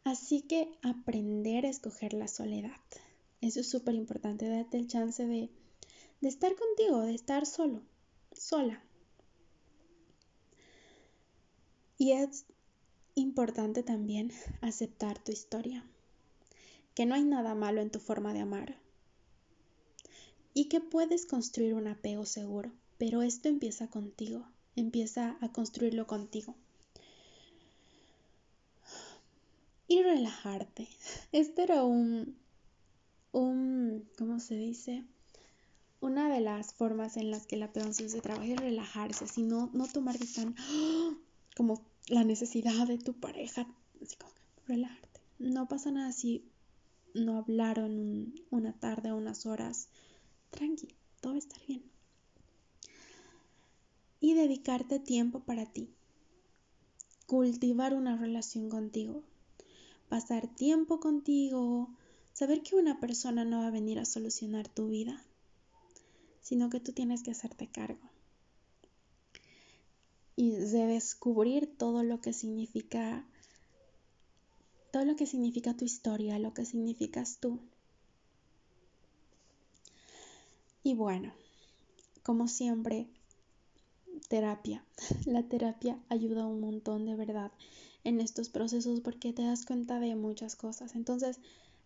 Así 0.03 0.41
que 0.41 0.71
aprender 0.81 1.65
a 1.65 1.69
escoger 1.69 2.13
la 2.13 2.27
soledad. 2.27 2.79
Eso 3.41 3.59
es 3.59 3.69
súper 3.69 3.95
importante, 3.95 4.47
date 4.47 4.77
el 4.77 4.87
chance 4.87 5.25
de, 5.25 5.49
de 6.21 6.27
estar 6.27 6.55
contigo, 6.55 7.01
de 7.01 7.13
estar 7.13 7.45
solo, 7.45 7.81
sola. 8.31 8.83
Y 11.97 12.13
es 12.13 12.45
importante 13.15 13.83
también 13.83 14.31
aceptar 14.61 15.23
tu 15.23 15.31
historia, 15.31 15.83
que 16.95 17.05
no 17.05 17.15
hay 17.15 17.23
nada 17.23 17.55
malo 17.55 17.81
en 17.81 17.91
tu 17.91 17.99
forma 17.99 18.33
de 18.33 18.41
amar, 18.41 18.77
y 20.53 20.65
que 20.65 20.81
puedes 20.81 21.25
construir 21.25 21.73
un 21.73 21.87
apego 21.87 22.25
seguro, 22.25 22.71
pero 22.97 23.21
esto 23.21 23.49
empieza 23.49 23.87
contigo, 23.87 24.45
empieza 24.75 25.37
a 25.41 25.51
construirlo 25.51 26.07
contigo. 26.07 26.55
Y 29.87 30.03
relajarte. 30.03 30.87
Este 31.31 31.63
era 31.63 31.83
un, 31.83 32.37
un, 33.31 34.07
¿cómo 34.17 34.39
se 34.39 34.55
dice? 34.55 35.03
Una 35.99 36.33
de 36.33 36.41
las 36.41 36.73
formas 36.73 37.17
en 37.17 37.31
las 37.31 37.45
que 37.45 37.55
el 37.55 37.63
apego 37.63 37.91
se 37.93 38.21
trabaja 38.21 38.45
es 38.45 38.59
relajarse, 38.59 39.27
sino 39.27 39.69
no 39.73 39.87
tomarte 39.87 40.25
tan 40.27 40.55
como 41.55 41.81
la 42.11 42.25
necesidad 42.25 42.87
de 42.87 42.97
tu 42.97 43.13
pareja, 43.13 43.65
así 44.01 44.17
como 44.17 44.33
relajarte. 44.67 45.21
No 45.39 45.69
pasa 45.69 45.91
nada 45.91 46.11
si 46.11 46.43
no 47.13 47.37
hablaron 47.37 48.35
una 48.49 48.73
tarde 48.73 49.13
o 49.13 49.17
unas 49.17 49.45
horas 49.45 49.87
tranqui, 50.49 50.89
todo 51.21 51.31
va 51.31 51.35
a 51.37 51.39
estar 51.39 51.65
bien. 51.65 51.83
Y 54.19 54.33
dedicarte 54.33 54.99
tiempo 54.99 55.39
para 55.39 55.65
ti. 55.65 55.89
Cultivar 57.27 57.93
una 57.93 58.17
relación 58.17 58.69
contigo. 58.69 59.23
Pasar 60.09 60.53
tiempo 60.53 60.99
contigo. 60.99 61.95
Saber 62.33 62.61
que 62.61 62.75
una 62.75 62.99
persona 62.99 63.45
no 63.45 63.59
va 63.59 63.67
a 63.67 63.71
venir 63.71 63.99
a 63.99 64.05
solucionar 64.05 64.67
tu 64.67 64.89
vida, 64.89 65.23
sino 66.41 66.69
que 66.69 66.81
tú 66.81 66.91
tienes 66.91 67.23
que 67.23 67.31
hacerte 67.31 67.67
cargo. 67.67 68.11
Y 70.35 70.51
de 70.51 70.85
descubrir 70.87 71.77
todo 71.77 72.03
lo 72.03 72.21
que 72.21 72.33
significa 72.33 73.25
todo 74.91 75.05
lo 75.05 75.15
que 75.15 75.25
significa 75.25 75.75
tu 75.75 75.85
historia, 75.85 76.37
lo 76.37 76.53
que 76.53 76.65
significas 76.65 77.37
tú. 77.39 77.59
Y 80.83 80.95
bueno, 80.95 81.33
como 82.23 82.47
siempre, 82.47 83.07
terapia. 84.27 84.83
La 85.25 85.43
terapia 85.43 85.97
ayuda 86.09 86.45
un 86.45 86.59
montón 86.59 87.05
de 87.05 87.15
verdad 87.15 87.51
en 88.03 88.19
estos 88.19 88.49
procesos 88.49 88.99
porque 88.99 89.31
te 89.31 89.43
das 89.43 89.65
cuenta 89.65 89.99
de 89.99 90.15
muchas 90.15 90.55
cosas. 90.55 90.95
Entonces, 90.95 91.39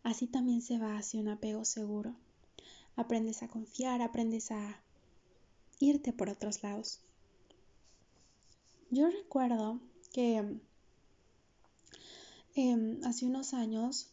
así 0.04 0.28
también 0.28 0.62
se 0.62 0.80
va 0.80 0.98
hacia 0.98 1.20
un 1.20 1.28
apego 1.28 1.66
seguro. 1.66 2.16
Aprendes 2.96 3.44
a 3.44 3.48
confiar, 3.48 4.02
aprendes 4.02 4.52
a 4.52 4.82
irte 5.80 6.14
por 6.14 6.30
otros 6.30 6.64
lados. 6.64 7.02
Yo 8.92 9.10
recuerdo 9.10 9.80
que 10.14 10.60
em, 12.56 13.00
hace 13.04 13.26
unos 13.26 13.54
años, 13.54 14.12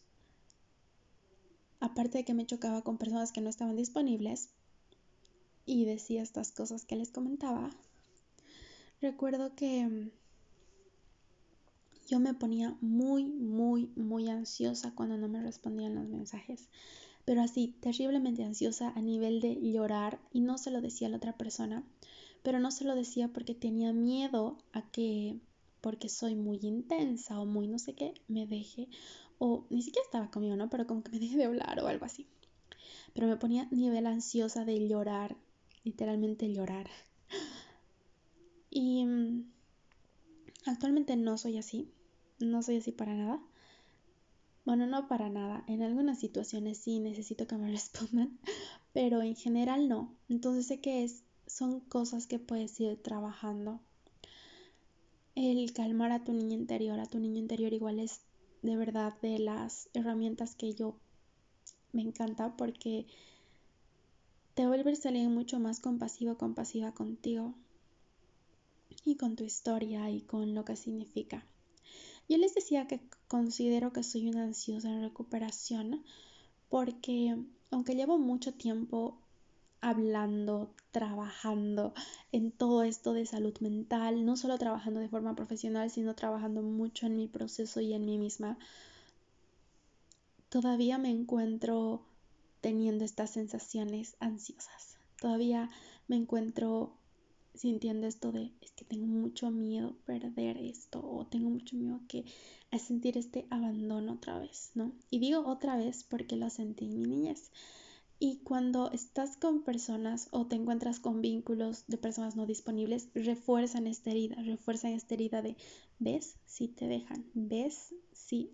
aparte 1.79 2.19
de 2.19 2.25
que 2.25 2.33
me 2.33 2.45
chocaba 2.45 2.81
con 2.81 2.97
personas 2.97 3.31
que 3.31 3.41
no 3.41 3.49
estaban 3.49 3.75
disponibles, 3.75 4.49
y 5.65 5.85
decía 5.85 6.21
estas 6.21 6.51
cosas 6.51 6.85
que 6.85 6.95
les 6.95 7.11
comentaba, 7.11 7.69
recuerdo 9.01 9.55
que 9.55 10.11
yo 12.07 12.19
me 12.19 12.33
ponía 12.33 12.75
muy, 12.81 13.25
muy, 13.25 13.91
muy 13.95 14.29
ansiosa 14.29 14.93
cuando 14.93 15.17
no 15.17 15.27
me 15.27 15.41
respondían 15.41 15.95
los 15.95 16.07
mensajes. 16.07 16.67
Pero 17.25 17.41
así, 17.41 17.75
terriblemente 17.79 18.43
ansiosa 18.43 18.89
a 18.89 19.01
nivel 19.01 19.39
de 19.39 19.55
llorar 19.61 20.19
y 20.33 20.41
no 20.41 20.57
se 20.57 20.71
lo 20.71 20.81
decía 20.81 21.07
a 21.07 21.11
la 21.11 21.17
otra 21.17 21.37
persona. 21.37 21.83
Pero 22.43 22.59
no 22.59 22.71
se 22.71 22.85
lo 22.85 22.95
decía 22.95 23.29
porque 23.29 23.55
tenía 23.55 23.93
miedo 23.93 24.57
a 24.73 24.89
que, 24.91 25.39
porque 25.81 26.09
soy 26.09 26.35
muy 26.35 26.59
intensa 26.61 27.39
o 27.39 27.45
muy 27.45 27.67
no 27.67 27.79
sé 27.79 27.95
qué, 27.95 28.13
me 28.27 28.45
deje. 28.45 28.89
O 29.39 29.65
ni 29.69 29.81
siquiera 29.81 30.05
estaba 30.05 30.29
conmigo, 30.29 30.55
¿no? 30.55 30.69
Pero 30.69 30.85
como 30.85 31.03
que 31.03 31.11
me 31.11 31.19
deje 31.19 31.37
de 31.37 31.45
hablar 31.45 31.79
o 31.79 31.87
algo 31.87 32.05
así. 32.05 32.27
Pero 33.13 33.27
me 33.27 33.37
ponía 33.37 33.63
a 33.63 33.75
nivel 33.75 34.05
ansiosa 34.07 34.65
de 34.65 34.87
llorar 34.87 35.35
literalmente 35.83 36.51
llorar. 36.51 36.89
Y 38.69 39.05
mm, 39.05 39.51
actualmente 40.65 41.15
no 41.15 41.37
soy 41.37 41.57
así, 41.57 41.91
no 42.39 42.63
soy 42.63 42.77
así 42.77 42.91
para 42.91 43.13
nada. 43.13 43.41
Bueno, 44.65 44.87
no 44.87 45.07
para 45.07 45.29
nada. 45.29 45.63
En 45.67 45.81
algunas 45.81 46.19
situaciones 46.19 46.77
sí 46.77 46.99
necesito 46.99 47.47
que 47.47 47.57
me 47.57 47.71
respondan, 47.71 48.39
pero 48.93 49.21
en 49.21 49.35
general 49.35 49.87
no. 49.89 50.15
Entonces 50.29 50.67
sé 50.67 50.79
que 50.79 51.03
es, 51.03 51.23
son 51.47 51.79
cosas 51.79 52.27
que 52.27 52.39
puedes 52.39 52.79
ir 52.79 53.01
trabajando. 53.01 53.79
El 55.35 55.73
calmar 55.73 56.11
a 56.11 56.23
tu 56.23 56.33
niño 56.33 56.55
interior, 56.55 56.99
a 56.99 57.05
tu 57.05 57.19
niño 57.19 57.39
interior 57.39 57.73
igual 57.73 57.99
es 57.99 58.21
de 58.61 58.77
verdad 58.77 59.13
de 59.21 59.39
las 59.39 59.89
herramientas 59.93 60.55
que 60.55 60.73
yo 60.73 60.95
me 61.91 62.01
encanta 62.01 62.55
porque 62.55 63.05
te 64.53 64.67
vuelves 64.67 65.05
alguien 65.05 65.33
mucho 65.33 65.59
más 65.59 65.79
compasivo, 65.79 66.37
compasiva 66.37 66.93
contigo 66.93 67.55
y 69.03 69.15
con 69.15 69.35
tu 69.35 69.43
historia 69.43 70.09
y 70.11 70.21
con 70.21 70.53
lo 70.53 70.65
que 70.65 70.75
significa. 70.75 71.45
Yo 72.29 72.37
les 72.37 72.53
decía 72.55 72.87
que 72.87 73.01
considero 73.27 73.91
que 73.91 74.03
soy 74.03 74.29
una 74.29 74.43
ansiosa 74.43 74.99
recuperación 74.99 76.03
porque 76.69 77.35
aunque 77.71 77.95
llevo 77.95 78.17
mucho 78.17 78.53
tiempo 78.53 79.17
hablando, 79.83 80.73
trabajando 80.91 81.93
en 82.31 82.51
todo 82.51 82.83
esto 82.83 83.13
de 83.13 83.25
salud 83.25 83.53
mental, 83.59 84.25
no 84.25 84.37
solo 84.37 84.57
trabajando 84.57 85.01
de 85.01 85.09
forma 85.09 85.35
profesional, 85.35 85.91
sino 85.91 86.15
trabajando 86.15 86.61
mucho 86.61 87.05
en 87.05 87.17
mi 87.17 87.27
proceso 87.27 87.81
y 87.81 87.93
en 87.93 88.05
mí 88.05 88.17
misma, 88.17 88.57
todavía 90.49 90.97
me 90.97 91.09
encuentro 91.09 92.01
teniendo 92.61 93.03
estas 93.03 93.31
sensaciones 93.31 94.15
ansiosas. 94.19 94.97
Todavía 95.19 95.69
me 96.07 96.15
encuentro 96.15 96.93
sintiendo 97.53 98.07
esto 98.07 98.31
de 98.31 98.51
es 98.61 98.71
que 98.71 98.85
tengo 98.85 99.05
mucho 99.05 99.51
miedo 99.51 99.95
perder 100.05 100.57
esto 100.57 100.99
o 101.05 101.25
tengo 101.27 101.49
mucho 101.49 101.75
miedo 101.75 101.99
que 102.07 102.25
sentir 102.79 103.17
este 103.17 103.45
abandono 103.49 104.13
otra 104.13 104.39
vez, 104.39 104.71
¿no? 104.75 104.93
Y 105.09 105.19
digo 105.19 105.45
otra 105.45 105.75
vez 105.75 106.03
porque 106.03 106.37
lo 106.37 106.49
sentí 106.49 106.85
en 106.85 106.95
mi 106.95 107.05
niñez. 107.05 107.51
Y 108.19 108.37
cuando 108.43 108.91
estás 108.91 109.35
con 109.37 109.63
personas 109.63 110.29
o 110.31 110.47
te 110.47 110.55
encuentras 110.55 110.99
con 110.99 111.21
vínculos 111.21 111.85
de 111.87 111.97
personas 111.97 112.35
no 112.35 112.45
disponibles, 112.45 113.09
refuerzan 113.13 113.87
esta 113.87 114.11
herida, 114.11 114.35
refuerzan 114.43 114.93
esta 114.93 115.15
herida 115.15 115.41
de, 115.41 115.57
¿ves? 115.99 116.35
Si 116.45 116.67
te 116.67 116.87
dejan, 116.87 117.25
¿ves? 117.33 117.93
Si. 118.13 118.51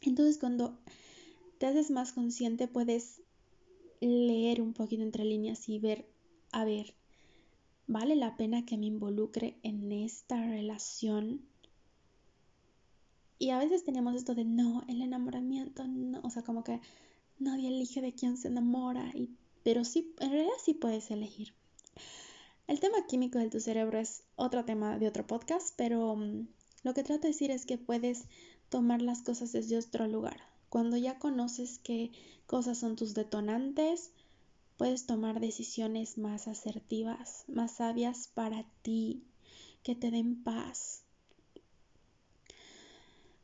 Entonces 0.00 0.38
cuando 0.38 0.78
te 1.58 1.66
haces 1.66 1.90
más 1.90 2.12
consciente 2.12 2.66
puedes 2.66 3.22
leer 4.00 4.60
un 4.60 4.72
poquito 4.72 5.02
entre 5.02 5.24
líneas 5.24 5.68
y 5.68 5.78
ver, 5.78 6.08
a 6.50 6.64
ver, 6.64 6.94
¿vale 7.86 8.16
la 8.16 8.36
pena 8.36 8.64
que 8.64 8.78
me 8.78 8.86
involucre 8.86 9.58
en 9.62 9.92
esta 9.92 10.44
relación? 10.44 11.42
Y 13.38 13.50
a 13.50 13.58
veces 13.58 13.84
tenemos 13.84 14.14
esto 14.14 14.34
de 14.34 14.44
no, 14.44 14.84
el 14.88 15.02
enamoramiento, 15.02 15.86
no, 15.86 16.20
o 16.22 16.30
sea, 16.30 16.42
como 16.42 16.64
que 16.64 16.80
nadie 17.42 17.68
elige 17.68 18.00
de 18.00 18.14
quién 18.14 18.36
se 18.36 18.48
enamora, 18.48 19.10
y, 19.14 19.30
pero 19.62 19.84
sí, 19.84 20.14
en 20.20 20.30
realidad 20.30 20.54
sí 20.64 20.74
puedes 20.74 21.10
elegir. 21.10 21.54
El 22.66 22.80
tema 22.80 23.06
químico 23.06 23.38
de 23.38 23.50
tu 23.50 23.60
cerebro 23.60 23.98
es 23.98 24.22
otro 24.36 24.64
tema 24.64 24.98
de 24.98 25.08
otro 25.08 25.26
podcast, 25.26 25.74
pero 25.76 26.12
um, 26.12 26.46
lo 26.82 26.94
que 26.94 27.02
trato 27.02 27.22
de 27.22 27.28
decir 27.28 27.50
es 27.50 27.66
que 27.66 27.78
puedes 27.78 28.24
tomar 28.68 29.02
las 29.02 29.22
cosas 29.22 29.52
desde 29.52 29.76
otro 29.76 30.06
lugar. 30.06 30.40
Cuando 30.68 30.96
ya 30.96 31.18
conoces 31.18 31.78
qué 31.78 32.12
cosas 32.46 32.78
son 32.78 32.96
tus 32.96 33.14
detonantes, 33.14 34.12
puedes 34.78 35.06
tomar 35.06 35.40
decisiones 35.40 36.18
más 36.18 36.48
asertivas, 36.48 37.44
más 37.46 37.76
sabias 37.76 38.28
para 38.28 38.64
ti, 38.82 39.22
que 39.82 39.94
te 39.94 40.10
den 40.10 40.42
paz. 40.42 41.02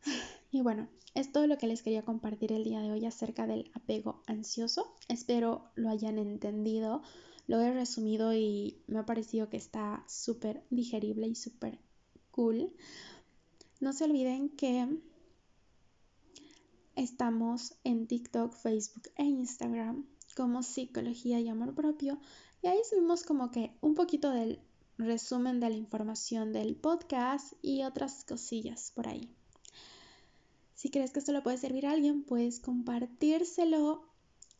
Y 0.50 0.62
bueno, 0.62 0.88
es 1.18 1.32
todo 1.32 1.48
lo 1.48 1.58
que 1.58 1.66
les 1.66 1.82
quería 1.82 2.04
compartir 2.04 2.52
el 2.52 2.62
día 2.62 2.80
de 2.80 2.92
hoy 2.92 3.04
acerca 3.04 3.48
del 3.48 3.72
apego 3.74 4.22
ansioso. 4.26 4.94
Espero 5.08 5.64
lo 5.74 5.88
hayan 5.88 6.16
entendido. 6.16 7.02
Lo 7.48 7.60
he 7.60 7.72
resumido 7.72 8.32
y 8.34 8.84
me 8.86 9.00
ha 9.00 9.06
parecido 9.06 9.48
que 9.48 9.56
está 9.56 10.04
súper 10.06 10.64
digerible 10.70 11.26
y 11.26 11.34
súper 11.34 11.80
cool. 12.30 12.72
No 13.80 13.92
se 13.92 14.04
olviden 14.04 14.50
que 14.50 14.86
estamos 16.94 17.74
en 17.82 18.06
TikTok, 18.06 18.54
Facebook 18.54 19.08
e 19.16 19.24
Instagram 19.24 20.06
como 20.36 20.62
psicología 20.62 21.40
y 21.40 21.48
amor 21.48 21.74
propio. 21.74 22.20
Y 22.62 22.68
ahí 22.68 22.78
subimos 22.88 23.24
como 23.24 23.50
que 23.50 23.76
un 23.80 23.96
poquito 23.96 24.30
del 24.30 24.60
resumen 24.98 25.58
de 25.58 25.70
la 25.70 25.76
información 25.76 26.52
del 26.52 26.76
podcast 26.76 27.54
y 27.60 27.82
otras 27.82 28.24
cosillas 28.24 28.92
por 28.94 29.08
ahí. 29.08 29.34
Si 30.78 30.90
crees 30.90 31.10
que 31.10 31.18
esto 31.18 31.32
le 31.32 31.42
puede 31.42 31.58
servir 31.58 31.86
a 31.86 31.90
alguien, 31.90 32.22
puedes 32.22 32.60
compartírselo. 32.60 34.00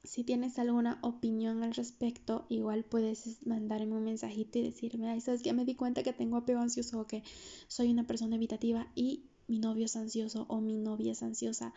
Si 0.03 0.25
tienes 0.25 0.59
alguna 0.59 0.99
opinión 1.01 1.63
al 1.63 1.73
respecto, 1.75 2.45
igual 2.49 2.83
puedes 2.83 3.47
mandarme 3.47 3.95
un 3.95 4.03
mensajito 4.03 4.59
y 4.59 4.63
decirme, 4.63 5.09
ay, 5.11 5.21
sabes 5.21 5.45
que 5.45 5.53
me 5.53 5.65
di 5.65 5.77
cuenta 5.77 6.03
que 6.03 6.13
tengo 6.13 6.39
apego 6.39 6.59
ansioso 6.59 6.99
o 6.99 7.07
que 7.07 7.23
soy 7.69 7.93
una 7.93 8.09
persona 8.09 8.35
evitativa 8.35 8.91
y 8.97 9.27
mi 9.47 9.61
novio 9.61 9.85
es 9.85 9.95
ansioso 9.95 10.45
o 10.49 10.61
mi 10.61 10.77
novia 10.77 11.13
es 11.13 11.23
ansiosa. 11.23 11.73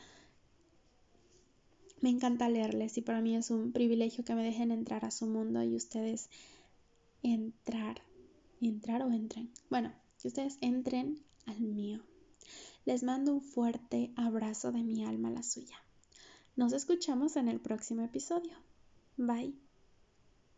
Me 2.01 2.09
encanta 2.09 2.49
leerles 2.49 2.97
y 2.97 3.01
para 3.01 3.21
mí 3.21 3.35
es 3.35 3.51
un 3.51 3.71
privilegio 3.71 4.25
que 4.25 4.33
me 4.33 4.43
dejen 4.43 4.71
entrar 4.71 5.05
a 5.05 5.11
su 5.11 5.27
mundo 5.27 5.61
y 5.61 5.75
ustedes 5.75 6.31
entrar, 7.21 8.01
entrar 8.59 9.03
o 9.03 9.11
entren. 9.11 9.51
Bueno, 9.69 9.93
que 10.19 10.29
ustedes 10.29 10.57
entren 10.61 11.19
al 11.45 11.59
mío. 11.59 12.01
Les 12.85 13.03
mando 13.03 13.33
un 13.33 13.41
fuerte 13.41 14.11
abrazo 14.15 14.71
de 14.71 14.81
mi 14.81 15.05
alma 15.05 15.29
a 15.29 15.31
la 15.31 15.43
suya. 15.43 15.77
Nos 16.55 16.73
escuchamos 16.73 17.35
en 17.35 17.47
el 17.47 17.59
próximo 17.59 18.03
episodio. 18.03 18.55
Bye. 19.17 19.60